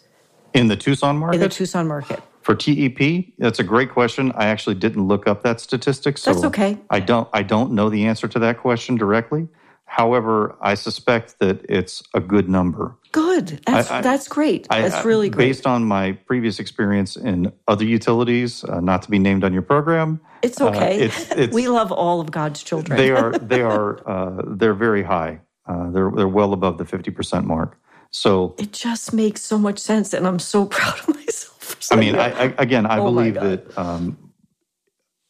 [0.52, 1.36] in the Tucson market?
[1.36, 2.22] In the Tucson market.
[2.42, 4.32] For TEP, that's a great question.
[4.34, 6.78] I actually didn't look up that statistic, so that's okay.
[6.90, 9.48] I don't I don't know the answer to that question directly.
[9.92, 12.96] However, I suspect that it's a good number.
[13.12, 13.60] Good.
[13.66, 14.66] That's I, I, that's great.
[14.70, 15.48] That's really great.
[15.48, 19.60] Based on my previous experience in other utilities, uh, not to be named on your
[19.60, 20.18] program.
[20.40, 21.02] It's okay.
[21.02, 22.96] Uh, it's, it's, we love all of God's children.
[22.96, 25.40] they are they are uh, they're very high.
[25.66, 27.78] Uh, they're they're well above the fifty percent mark.
[28.10, 31.51] So it just makes so much sense, and I'm so proud of myself.
[31.90, 34.32] I mean, I, I, again, I oh believe that um,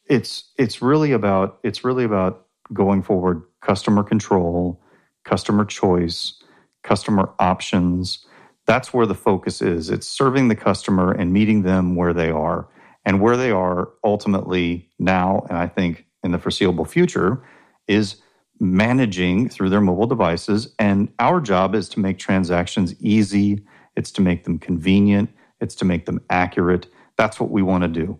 [0.05, 4.81] it's it's really about it's really about going forward, customer control,
[5.23, 6.41] customer choice,
[6.83, 8.25] customer options.
[8.65, 9.89] That's where the focus is.
[9.89, 12.67] It's serving the customer and meeting them where they are,
[13.05, 17.43] and where they are ultimately now, and I think in the foreseeable future,
[17.87, 18.17] is
[18.59, 20.73] managing through their mobile devices.
[20.79, 23.65] And our job is to make transactions easy.
[23.95, 25.29] It's to make them convenient
[25.63, 26.85] it's to make them accurate.
[27.15, 28.19] That's what we want to do.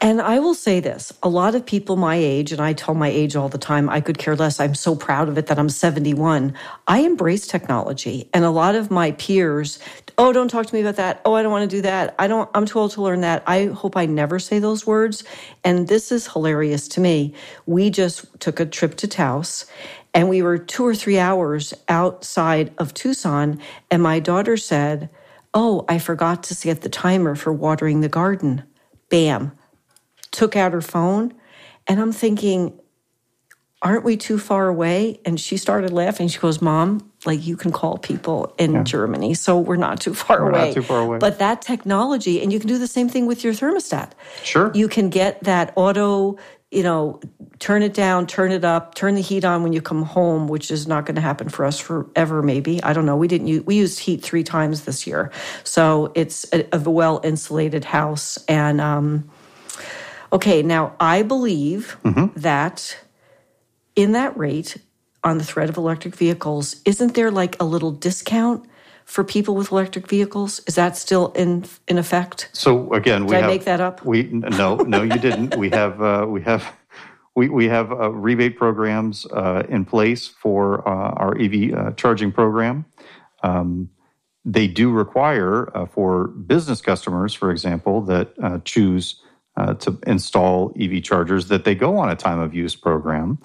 [0.00, 3.08] And I will say this a lot of people my age, and I tell my
[3.08, 4.60] age all the time, I could care less.
[4.60, 6.54] I'm so proud of it that I'm 71.
[6.86, 8.30] I embrace technology.
[8.32, 9.80] And a lot of my peers,
[10.16, 11.20] oh, don't talk to me about that.
[11.24, 12.14] Oh, I don't want to do that.
[12.18, 13.42] I don't, I'm too old to learn that.
[13.46, 15.24] I hope I never say those words.
[15.64, 17.34] And this is hilarious to me.
[17.66, 19.66] We just took a trip to Taos
[20.14, 23.60] and we were two or three hours outside of Tucson.
[23.90, 25.10] And my daughter said,
[25.60, 28.62] Oh, I forgot to set the timer for watering the garden.
[29.10, 29.50] Bam.
[30.30, 31.34] Took out her phone.
[31.88, 32.78] And I'm thinking,
[33.82, 35.20] aren't we too far away?
[35.24, 36.28] And she started laughing.
[36.28, 38.82] She goes, Mom, like you can call people in yeah.
[38.84, 40.66] Germany, so we're not too far we're away.
[40.66, 41.18] Not too far away.
[41.18, 44.12] But that technology, and you can do the same thing with your thermostat.
[44.44, 44.70] Sure.
[44.74, 46.36] You can get that auto
[46.70, 47.18] you know,
[47.58, 50.70] turn it down, turn it up, turn the heat on when you come home, which
[50.70, 52.42] is not going to happen for us forever.
[52.42, 53.16] Maybe I don't know.
[53.16, 55.32] We didn't use we used heat three times this year,
[55.64, 58.38] so it's a, a well insulated house.
[58.48, 59.30] And um,
[60.32, 62.38] okay, now I believe mm-hmm.
[62.38, 62.98] that
[63.96, 64.76] in that rate
[65.24, 68.68] on the threat of electric vehicles, isn't there like a little discount?
[69.08, 70.60] For people with electric vehicles?
[70.66, 72.50] Is that still in in effect?
[72.52, 74.04] So again, we Did have, I make that up.
[74.04, 75.56] We no, no, you didn't.
[75.56, 76.70] we have uh, we have
[77.34, 82.30] we we have uh, rebate programs uh, in place for uh, our EV uh, charging
[82.30, 82.84] program.
[83.42, 83.88] Um,
[84.44, 89.22] they do require uh, for business customers, for example, that choose
[89.80, 93.38] to install EV chargers that they go on a time of use program.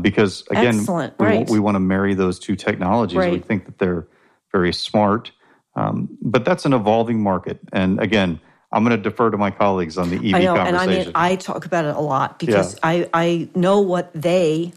[0.00, 1.18] because again, Excellent.
[1.18, 1.50] we, right.
[1.50, 3.18] we want to marry those two technologies.
[3.18, 3.32] Right.
[3.32, 4.06] We think that they're
[4.52, 5.32] very smart.
[5.76, 7.60] Um, but that's an evolving market.
[7.72, 8.40] And again,
[8.72, 10.66] I'm going to defer to my colleagues on the EV I know, conversation.
[10.66, 12.78] and I mean, I talk about it a lot because yeah.
[12.82, 14.72] I, I know what they,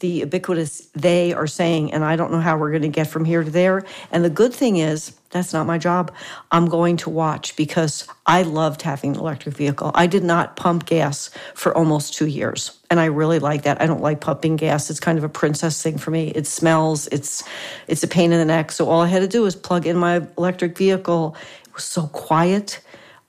[0.00, 3.24] the ubiquitous they are saying, and I don't know how we're going to get from
[3.24, 3.82] here to there.
[4.10, 6.12] And the good thing is, that's not my job.
[6.50, 9.90] I'm going to watch because I loved having an electric vehicle.
[9.94, 12.78] I did not pump gas for almost two years.
[12.90, 13.80] And I really like that.
[13.80, 14.90] I don't like pumping gas.
[14.90, 16.28] It's kind of a princess thing for me.
[16.28, 17.42] It smells, it's
[17.88, 18.72] it's a pain in the neck.
[18.72, 21.36] So all I had to do was plug in my electric vehicle.
[21.64, 22.80] It was so quiet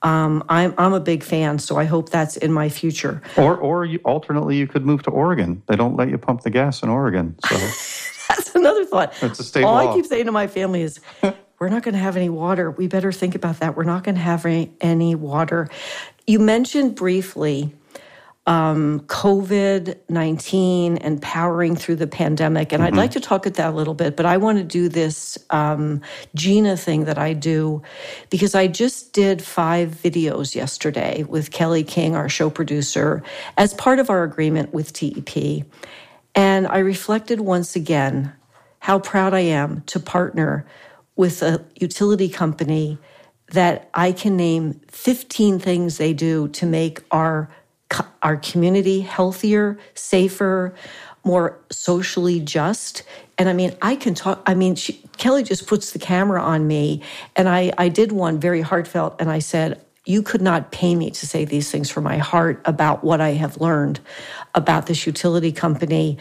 [0.02, 3.20] um, I'm I'm a big fan, so I hope that's in my future.
[3.36, 5.62] Or or you, alternately, you could move to Oregon.
[5.66, 7.36] They don't let you pump the gas in Oregon.
[7.48, 7.56] So
[8.28, 9.12] that's another thought.
[9.22, 9.90] It's a state All law.
[9.90, 11.00] I keep saying to my family is.
[11.60, 12.70] We're not going to have any water.
[12.70, 13.76] We better think about that.
[13.76, 15.68] We're not going to have any, any water.
[16.24, 17.74] You mentioned briefly
[18.48, 22.72] um, COVID 19 and powering through the pandemic.
[22.72, 22.94] And mm-hmm.
[22.94, 25.36] I'd like to talk at that a little bit, but I want to do this
[25.50, 26.00] um,
[26.34, 27.82] Gina thing that I do
[28.30, 33.22] because I just did five videos yesterday with Kelly King, our show producer,
[33.58, 35.66] as part of our agreement with TEP.
[36.34, 38.32] And I reflected once again
[38.78, 40.64] how proud I am to partner
[41.16, 42.96] with a utility company
[43.50, 47.50] that I can name 15 things they do to make our
[48.22, 50.74] our community healthier, safer,
[51.24, 53.02] more socially just.
[53.36, 54.42] And I mean, I can talk.
[54.46, 57.02] I mean, she, Kelly just puts the camera on me,
[57.36, 61.10] and I, I did one very heartfelt, and I said, You could not pay me
[61.10, 64.00] to say these things from my heart about what I have learned
[64.54, 66.18] about this utility company.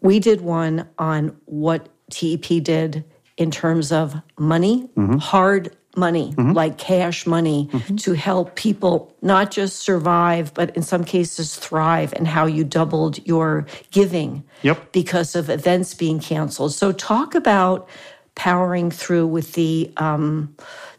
[0.00, 3.04] We did one on what TEP did
[3.36, 5.16] in terms of money, mm-hmm.
[5.16, 6.52] hard money, mm-hmm.
[6.52, 7.96] like cash money, mm-hmm.
[7.96, 13.24] to help people not just survive, but in some cases thrive, and how you doubled
[13.26, 14.92] your giving yep.
[14.92, 16.74] because of events being canceled.
[16.74, 17.88] So, talk about
[18.34, 20.54] powering through with the um,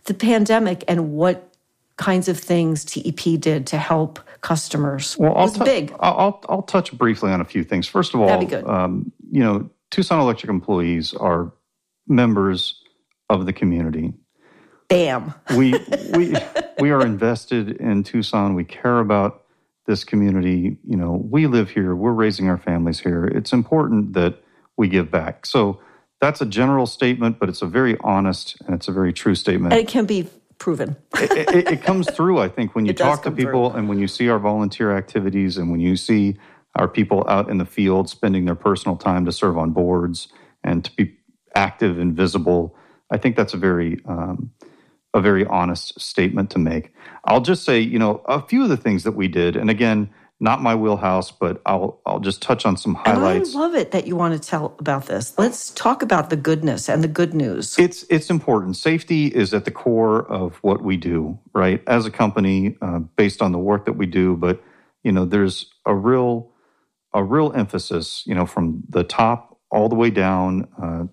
[0.06, 1.54] the pandemic and what
[1.98, 5.18] kinds of things TEP did to help customers.
[5.18, 5.94] Well, I'll t- big.
[6.00, 7.88] I'll, I'll touch briefly on a few things.
[7.88, 11.52] First of all, um, you know, Tucson Electric employees are
[12.08, 12.82] members
[13.30, 14.14] of the community.
[14.90, 15.34] Bam.
[15.56, 15.74] we
[16.14, 16.34] we
[16.80, 18.54] we are invested in Tucson.
[18.54, 19.44] We care about
[19.86, 20.78] this community.
[20.86, 21.96] You know, we live here.
[21.96, 23.26] We're raising our families here.
[23.26, 24.42] It's important that
[24.78, 25.46] we give back.
[25.46, 25.82] So
[26.22, 29.74] that's a general statement, but it's a very honest and it's a very true statement.
[29.74, 30.96] And it can be proven.
[31.16, 33.80] it, it, it, comes through, I think, when you talk to people through.
[33.80, 36.38] and when you see our volunteer activities and when you see
[36.76, 40.28] our people out in the field spending their personal time to serve on boards
[40.64, 41.18] and to be
[41.56, 42.76] active and visible.
[43.10, 44.52] I think that's a very um,
[45.14, 46.94] a very honest statement to make.
[47.26, 50.10] I'll just say, you know, a few of the things that we did, and again,
[50.40, 53.54] not my wheelhouse, but I'll I'll just touch on some highlights.
[53.54, 55.38] And I love it that you want to tell about this.
[55.38, 57.78] Let's talk about the goodness and the good news.
[57.80, 58.78] It's it's important.
[58.78, 61.82] Safety is at the core of what we do, right?
[61.88, 64.62] As a company, uh, based on the work that we do, but
[65.04, 66.52] you know, there's a real
[67.14, 71.06] a real emphasis, you know, from the top all the way down uh,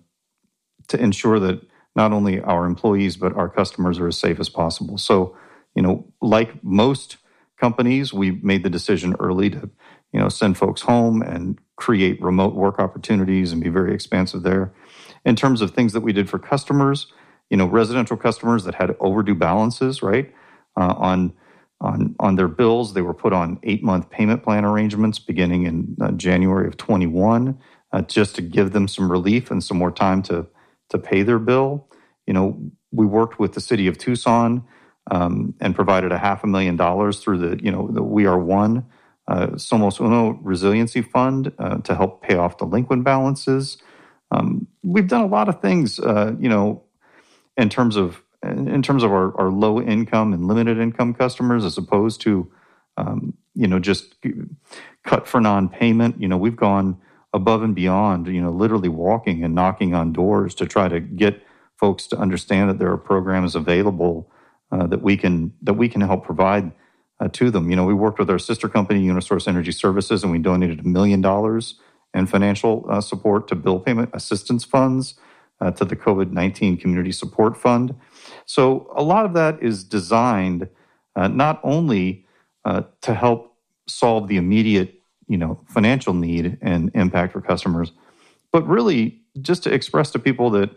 [0.89, 1.61] to ensure that
[1.95, 4.97] not only our employees but our customers are as safe as possible.
[4.97, 5.35] So,
[5.75, 7.17] you know, like most
[7.59, 9.69] companies, we made the decision early to,
[10.11, 14.73] you know, send folks home and create remote work opportunities and be very expansive there.
[15.25, 17.07] In terms of things that we did for customers,
[17.49, 20.33] you know, residential customers that had overdue balances, right,
[20.77, 21.33] uh, on
[21.81, 25.95] on on their bills, they were put on eight month payment plan arrangements beginning in
[26.01, 27.59] uh, January of 21,
[27.91, 30.47] uh, just to give them some relief and some more time to
[30.89, 31.87] to pay their bill.
[32.27, 34.63] You know, we worked with the city of Tucson
[35.11, 38.39] um, and provided a half a million dollars through the, you know, the We Are
[38.39, 38.85] One
[39.27, 43.77] uh, Somos Uno Resiliency Fund uh, to help pay off delinquent balances.
[44.31, 46.83] Um, we've done a lot of things, uh, you know,
[47.57, 51.79] in terms of in terms of our, our low income and limited income customers, as
[51.79, 52.51] opposed to,
[52.95, 54.15] um, you know, just
[55.03, 56.21] cut for non-payment.
[56.21, 56.99] You know, we've gone
[57.39, 61.33] above and beyond, you know, literally walking and knocking on doors to try to get
[61.83, 64.15] folks to understand that there are programs available
[64.73, 65.35] uh, that we can
[65.67, 66.65] that we can help provide
[67.19, 67.69] uh, to them.
[67.69, 70.87] You know, we worked with our sister company, Unisource Energy Services, and we donated a
[70.87, 71.79] million dollars
[72.13, 75.15] in financial uh, support to bill payment assistance funds
[75.61, 77.95] uh, to the COVID nineteen Community Support Fund.
[78.45, 80.69] So a lot of that is designed
[81.15, 82.25] uh, not only
[82.63, 84.94] uh, to help solve the immediate
[85.27, 87.91] you know financial need and impact for customers
[88.55, 90.69] but really just to express to people that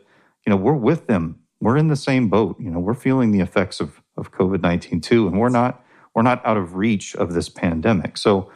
[0.44, 1.38] you know we're with them.
[1.60, 2.56] We're in the same boat.
[2.58, 6.44] You know we're feeling the effects of of covid-19 too and we're not we're not
[6.44, 8.16] out of reach of this pandemic.
[8.16, 8.50] So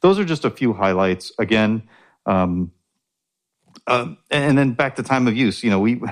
[0.00, 1.30] those are just a few highlights.
[1.38, 1.88] Again
[2.26, 2.72] um,
[3.86, 5.62] uh, and then back to time of use.
[5.62, 6.02] You know we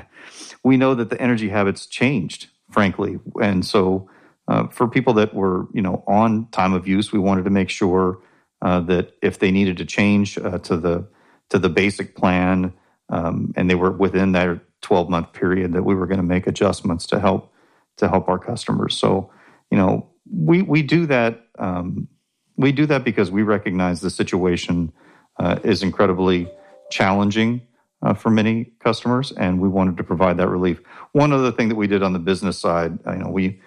[0.63, 3.19] we know that the energy habits changed frankly.
[3.43, 4.09] And so
[4.47, 7.71] uh, for people that were you know on time of use we wanted to make
[7.71, 8.21] sure
[8.63, 11.07] uh, that if they needed to change uh, to the
[11.51, 12.73] to the basic plan,
[13.11, 16.47] um, and they were within that 12 month period that we were going to make
[16.47, 17.53] adjustments to help
[17.97, 18.97] to help our customers.
[18.97, 19.31] So,
[19.71, 22.09] you know, we we do that um,
[22.57, 24.93] we do that because we recognize the situation
[25.39, 26.51] uh, is incredibly
[26.91, 27.63] challenging
[28.03, 30.81] uh, for many customers, and we wanted to provide that relief.
[31.13, 33.61] One other thing that we did on the business side, you know, we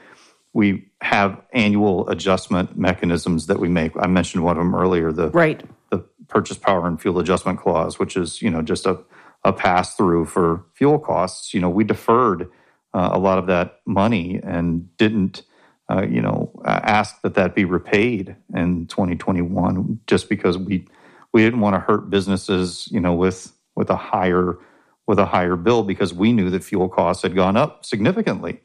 [0.56, 3.92] we have annual adjustment mechanisms that we make.
[4.00, 5.12] I mentioned one of them earlier.
[5.12, 6.00] The right the
[6.30, 8.98] purchase power and fuel adjustment clause, which is you know just a
[9.44, 11.54] a pass through for fuel costs.
[11.54, 12.50] You know, we deferred
[12.94, 15.44] uh, a lot of that money and didn't.
[15.88, 20.88] Uh, you know, ask that that be repaid in 2021, just because we
[21.32, 24.58] we didn't want to hurt businesses, you know, with with a higher
[25.06, 28.62] with a higher bill because we knew that fuel costs had gone up significantly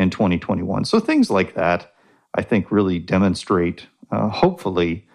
[0.00, 0.84] in 2021.
[0.84, 1.92] So things like that,
[2.34, 5.06] I think, really demonstrate, uh, hopefully,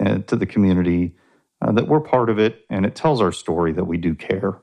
[0.00, 1.14] uh, to the community
[1.60, 4.58] uh, that we're part of it, and it tells our story that we do care.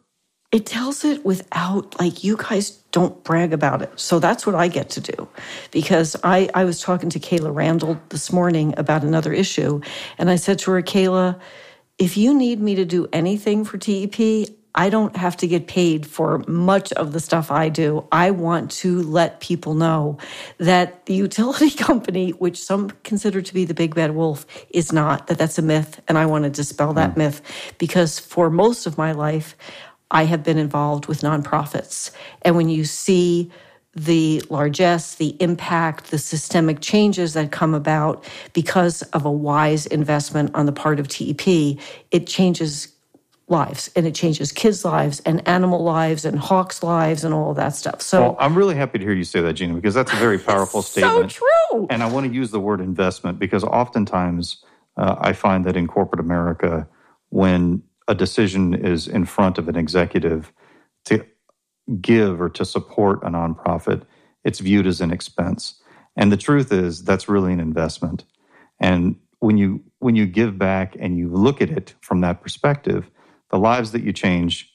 [0.52, 3.92] It tells it without, like, you guys don't brag about it.
[4.00, 5.28] So that's what I get to do.
[5.72, 9.82] Because I, I was talking to Kayla Randall this morning about another issue,
[10.18, 11.40] and I said to her, Kayla,
[12.00, 16.06] if you need me to do anything for TEP, I don't have to get paid
[16.06, 18.08] for much of the stuff I do.
[18.12, 20.20] I want to let people know
[20.60, 25.26] that the utility company, which some consider to be the big bad wolf, is not,
[25.28, 26.00] that that's a myth.
[26.08, 27.18] And I want to dispel that mm.
[27.18, 27.42] myth
[27.80, 29.58] because for most of my life,
[30.12, 32.12] I have been involved with nonprofits.
[32.44, 33.52] And when you see
[33.96, 38.24] the largesse, the impact, the systemic changes that come about
[38.54, 41.80] because of a wise investment on the part of TEP,
[42.12, 42.90] it changes
[43.50, 47.56] lives and it changes kids' lives and animal lives and hawks' lives and all of
[47.56, 48.02] that stuff.
[48.02, 50.38] So well, I'm really happy to hear you say that, Gina, because that's a very
[50.52, 51.32] powerful statement.
[51.32, 51.88] So true.
[51.90, 54.64] And I want to use the word investment because oftentimes
[54.98, 56.88] uh, I find that in corporate America,
[57.30, 60.52] when a decision is in front of an executive
[61.06, 61.26] to
[62.02, 64.04] give or to support a nonprofit,
[64.44, 65.82] it's viewed as an expense.
[66.18, 68.26] And the truth is that's really an investment.
[68.80, 73.10] And when you when you give back and you look at it from that perspective,
[73.52, 74.74] the lives that you change,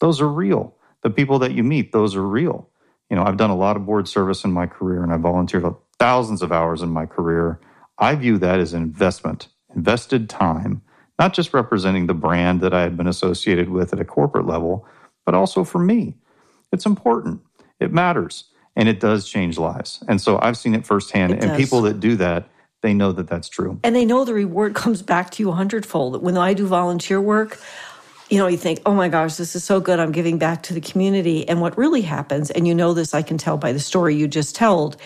[0.00, 0.76] those are real.
[1.02, 2.68] The people that you meet, those are real.
[3.10, 5.64] You know, I've done a lot of board service in my career and I've volunteered
[5.98, 7.60] thousands of hours in my career.
[7.98, 10.82] I view that as an investment, invested time,
[11.18, 14.86] not just representing the brand that I had been associated with at a corporate level,
[15.24, 16.16] but also for me.
[16.72, 17.40] It's important.
[17.78, 18.44] It matters.
[18.76, 20.02] And it does change lives.
[20.08, 21.34] And so I've seen it firsthand.
[21.34, 21.56] It and does.
[21.56, 22.48] people that do that,
[22.82, 23.78] they know that that's true.
[23.84, 26.20] And they know the reward comes back to you a hundredfold.
[26.20, 27.60] When I do volunteer work,
[28.30, 30.00] you know, you think, oh my gosh, this is so good.
[30.00, 31.46] I'm giving back to the community.
[31.46, 34.26] And what really happens, and you know this, I can tell by the story you
[34.26, 34.96] just told,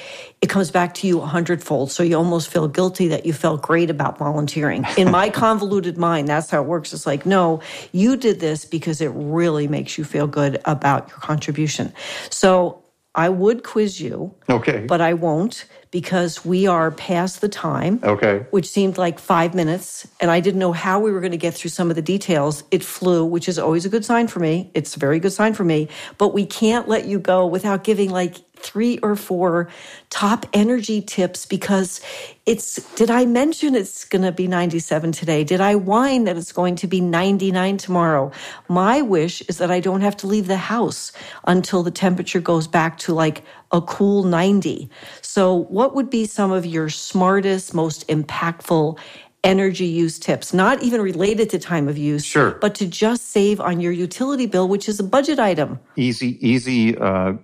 [0.41, 1.91] it comes back to you a hundredfold.
[1.91, 4.87] So you almost feel guilty that you felt great about volunteering.
[4.97, 6.93] In my convoluted mind, that's how it works.
[6.93, 7.61] It's like, no,
[7.93, 11.93] you did this because it really makes you feel good about your contribution.
[12.31, 12.83] So
[13.15, 14.33] I would quiz you.
[14.49, 14.85] Okay.
[14.87, 18.01] But I won't because we are past the time.
[18.03, 18.47] Okay.
[18.51, 20.07] Which seemed like five minutes.
[20.21, 22.65] And I didn't know how we were going to get through some of the details.
[22.71, 24.71] It flew, which is always a good sign for me.
[24.75, 25.89] It's a very good sign for me.
[26.19, 29.69] But we can't let you go without giving like three or four
[30.11, 32.01] top energy tips because
[32.47, 35.45] it's did I mention it's going to be 97 today?
[35.45, 38.31] Did I whine that it's going to be 99 tomorrow?
[38.69, 41.13] My wish is that I don't have to leave the house
[41.47, 44.89] until the temperature goes back to like a cool 90.
[45.21, 48.99] So, what would be some of your smartest, most impactful
[49.45, 52.53] energy use tips, not even related to time of use, sure.
[52.61, 55.79] but to just save on your utility bill, which is a budget item.
[55.97, 57.35] Easy, easy uh,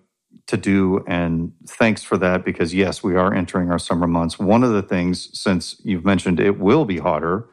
[0.47, 1.03] to do.
[1.07, 4.39] And thanks for that because, yes, we are entering our summer months.
[4.39, 7.49] One of the things, since you've mentioned it will be hotter,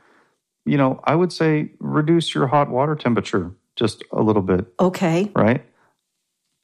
[0.65, 4.65] you know, I would say reduce your hot water temperature just a little bit.
[4.79, 5.31] Okay.
[5.35, 5.65] Right?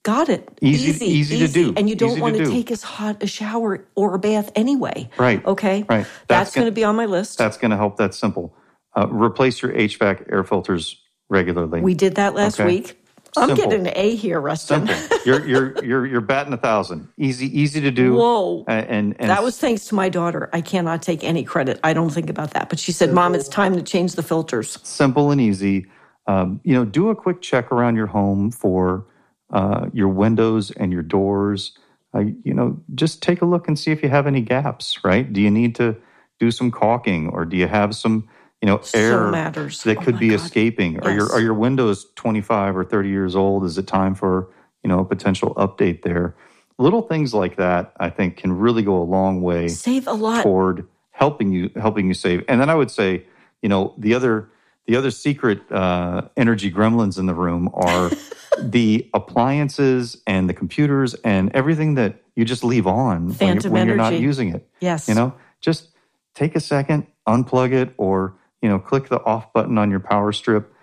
[0.03, 0.47] Got it.
[0.61, 1.47] Easy, easy, easy, easy.
[1.47, 1.73] to do.
[1.75, 4.51] And you don't easy want to, to take as hot a shower or a bath
[4.55, 5.09] anyway.
[5.17, 5.45] Right.
[5.45, 5.84] Okay.
[5.89, 6.05] Right.
[6.05, 7.38] That's, that's going to be on my list.
[7.38, 7.97] That's going to help.
[7.97, 8.55] That's simple.
[8.95, 11.82] Uh, replace your HVAC air filters regularly.
[11.82, 12.67] We did that last okay.
[12.67, 13.07] week.
[13.38, 13.69] I'm Simple.
[13.69, 14.88] getting an A here, Rustin.
[14.88, 15.17] Simple.
[15.25, 17.07] You're you're you're you're batting a thousand.
[17.17, 18.15] Easy easy to do.
[18.15, 18.63] Whoa!
[18.67, 20.49] And, and that was thanks to my daughter.
[20.53, 21.79] I cannot take any credit.
[21.83, 22.69] I don't think about that.
[22.69, 25.85] But she said, "Mom, it's time to change the filters." Simple and easy.
[26.25, 29.05] Um, you know, do a quick check around your home for
[29.51, 31.77] uh, your windows and your doors.
[32.15, 34.99] Uh, you know, just take a look and see if you have any gaps.
[35.03, 35.31] Right?
[35.31, 35.95] Do you need to
[36.39, 38.27] do some caulking, or do you have some
[38.62, 39.84] you know air matters.
[39.84, 40.36] that oh could be God.
[40.36, 41.03] escaping yes.
[41.03, 44.49] are your are your windows 25 or 30 years old is it time for
[44.84, 46.36] you know a potential update there
[46.78, 50.43] little things like that i think can really go a long way save a lot
[50.43, 53.24] toward helping you helping you save and then i would say
[53.62, 54.49] you know the other
[54.86, 58.10] the other secret uh, energy gremlins in the room are
[58.60, 63.95] the appliances and the computers and everything that you just leave on when, when you're
[63.95, 64.70] not using it.
[64.80, 65.08] Yes.
[65.08, 65.89] You know, just
[66.36, 70.32] take a second, unplug it, or you know, click the off button on your power
[70.32, 70.74] strip.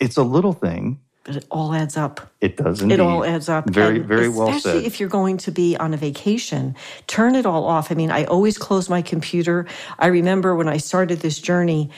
[0.00, 2.32] It's a little thing, but it all adds up.
[2.40, 2.94] It does indeed.
[2.96, 3.68] It all adds up.
[3.70, 4.56] Very, and very well said.
[4.56, 7.90] Especially if you're going to be on a vacation, turn it all off.
[7.90, 9.66] I mean, I always close my computer.
[9.98, 11.90] I remember when I started this journey,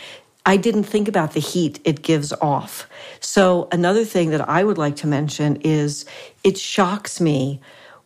[0.47, 2.89] I didn't think about the heat it gives off.
[3.19, 6.07] So, another thing that I would like to mention is
[6.45, 7.61] it shocks me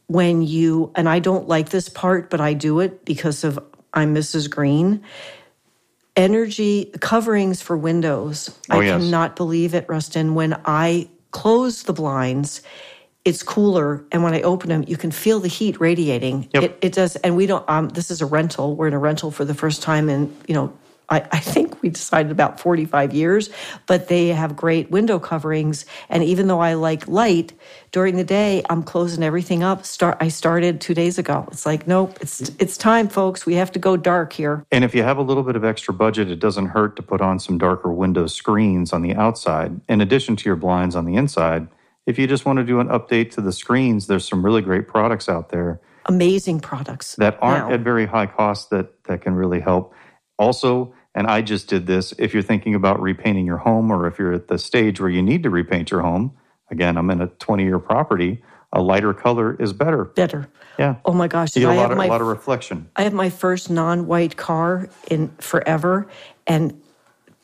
[0.07, 3.59] when you, and I don't like this part, but I do it because of
[3.93, 4.49] I'm Mrs.
[4.49, 5.03] Green.
[6.21, 8.57] Energy coverings for windows.
[8.71, 9.03] Oh, I yes.
[9.03, 10.35] cannot believe it, Rustin.
[10.35, 12.63] When I close the blinds,
[13.25, 16.63] it's cooler and when i open them you can feel the heat radiating yep.
[16.63, 19.31] it, it does and we don't um, this is a rental we're in a rental
[19.31, 20.73] for the first time in you know
[21.11, 23.51] I, I, think we decided about 45 years,
[23.87, 25.85] but they have great window coverings.
[26.09, 27.53] And even though I like light
[27.91, 29.85] during the day, I'm closing everything up.
[29.85, 30.19] Start.
[30.21, 31.49] I started two days ago.
[31.51, 33.45] It's like, nope, it's it's time, folks.
[33.45, 34.65] We have to go dark here.
[34.71, 37.21] And if you have a little bit of extra budget, it doesn't hurt to put
[37.21, 41.17] on some darker window screens on the outside, in addition to your blinds on the
[41.17, 41.67] inside.
[42.07, 44.87] If you just want to do an update to the screens, there's some really great
[44.87, 45.81] products out there.
[46.07, 47.75] Amazing products that aren't now.
[47.75, 49.93] at very high cost that that can really help.
[50.39, 52.13] Also, and I just did this.
[52.19, 55.23] If you're thinking about repainting your home, or if you're at the stage where you
[55.23, 56.33] need to repaint your home,
[56.71, 58.43] again, I'm in a 20 year property,
[58.73, 60.05] a lighter color is better.
[60.05, 60.49] Better.
[60.79, 60.97] Yeah.
[61.05, 61.57] Oh my gosh.
[61.57, 62.89] You get I a lot, have of, my, a lot of reflection.
[62.97, 66.07] I have my first non white car in forever.
[66.47, 66.81] And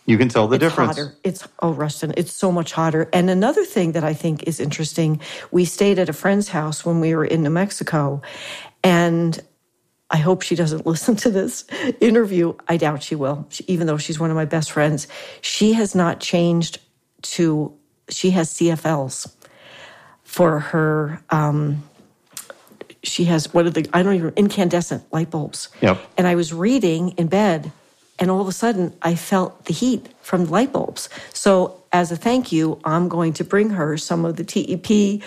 [0.07, 0.97] you can tell the it's difference.
[0.97, 1.17] Hotter.
[1.25, 3.09] It's oh, Rustin, it's so much hotter.
[3.13, 7.01] And another thing that I think is interesting, we stayed at a friend's house when
[7.01, 8.23] we were in New Mexico,
[8.85, 9.41] and
[10.11, 11.65] I hope she doesn't listen to this
[12.01, 12.55] interview.
[12.69, 15.09] I doubt she will, she, even though she's one of my best friends.
[15.41, 16.79] She has not changed
[17.23, 17.75] to,
[18.09, 19.33] she has CFLs
[20.23, 21.21] for her.
[21.31, 21.83] Um,
[23.03, 25.69] she has, what are the, I don't even, incandescent light bulbs.
[25.81, 25.99] Yep.
[26.19, 27.71] And I was reading in bed,
[28.19, 31.09] and all of a sudden I felt the heat from the light bulbs.
[31.33, 35.23] So, as a thank you, I'm going to bring her some of the TEP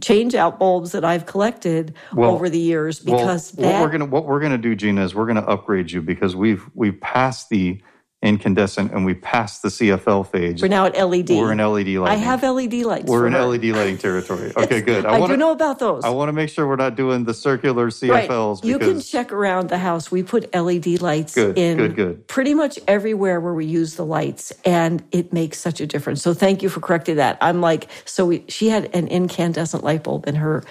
[0.00, 3.92] change out bulbs that I've collected well, over the years because well, that, what we're
[3.92, 7.48] gonna what we're gonna do, Gina, is we're gonna upgrade you because we've we've passed
[7.48, 7.80] the
[8.22, 10.62] incandescent and we passed the CFL phase.
[10.62, 11.30] We're now at LED.
[11.30, 11.98] We're in LED lighting.
[12.00, 13.06] I have LED lights.
[13.06, 14.52] We're in LED lighting territory.
[14.62, 15.04] Okay, good.
[15.04, 16.04] I, I wanna, do know about those.
[16.04, 18.62] I want to make sure we're not doing the circular CFLs.
[18.62, 18.64] Right.
[18.64, 20.10] You can check around the house.
[20.10, 22.28] We put LED lights good, in good, good.
[22.28, 26.22] pretty much everywhere where we use the lights, and it makes such a difference.
[26.22, 27.38] So thank you for correcting that.
[27.40, 30.62] I'm like, so we, she had an incandescent light bulb in her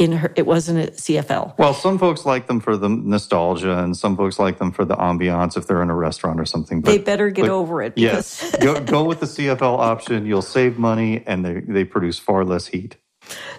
[0.00, 1.58] in her it wasn't a CFL.
[1.58, 4.96] Well, some folks like them for the nostalgia and some folks like them for the
[4.96, 6.80] ambiance if they're in a restaurant or something.
[6.80, 7.94] But, they better get but, over it.
[7.96, 8.54] Yes.
[8.60, 10.26] go, go with the CFL option.
[10.26, 12.96] You'll save money and they, they produce far less heat.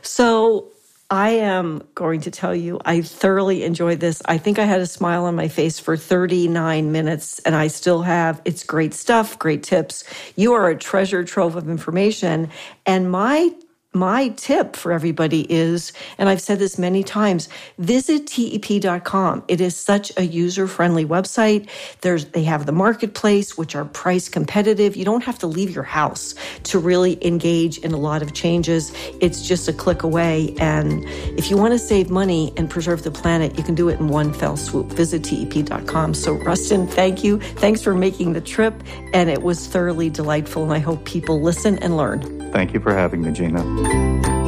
[0.02, 0.72] So
[1.12, 4.22] I am going to tell you, I thoroughly enjoyed this.
[4.26, 8.02] I think I had a smile on my face for 39 minutes, and I still
[8.04, 8.42] have.
[8.46, 10.06] It's great stuff, great tips.
[10.38, 12.50] You are a treasure trove of information.
[12.86, 13.52] And my
[13.94, 19.44] my tip for everybody is, and I've said this many times, visit tep.com.
[19.50, 21.68] It is such a user friendly website.
[22.00, 24.96] There's, they have the marketplace, which are price competitive.
[24.96, 28.94] You don't have to leave your house to really engage in a lot of changes.
[29.20, 30.56] It's just a click away.
[30.60, 31.04] And
[31.38, 34.08] if you want to save money and preserve the planet, you can do it in
[34.08, 34.88] one fell swoop.
[34.88, 36.14] Visit tep.com.
[36.14, 37.40] So, Rustin, thank you.
[37.40, 38.74] Thanks for making the trip.
[39.14, 40.64] And it was thoroughly delightful.
[40.64, 42.52] And I hope people listen and learn.
[42.52, 44.41] Thank you for having me, Gina thank you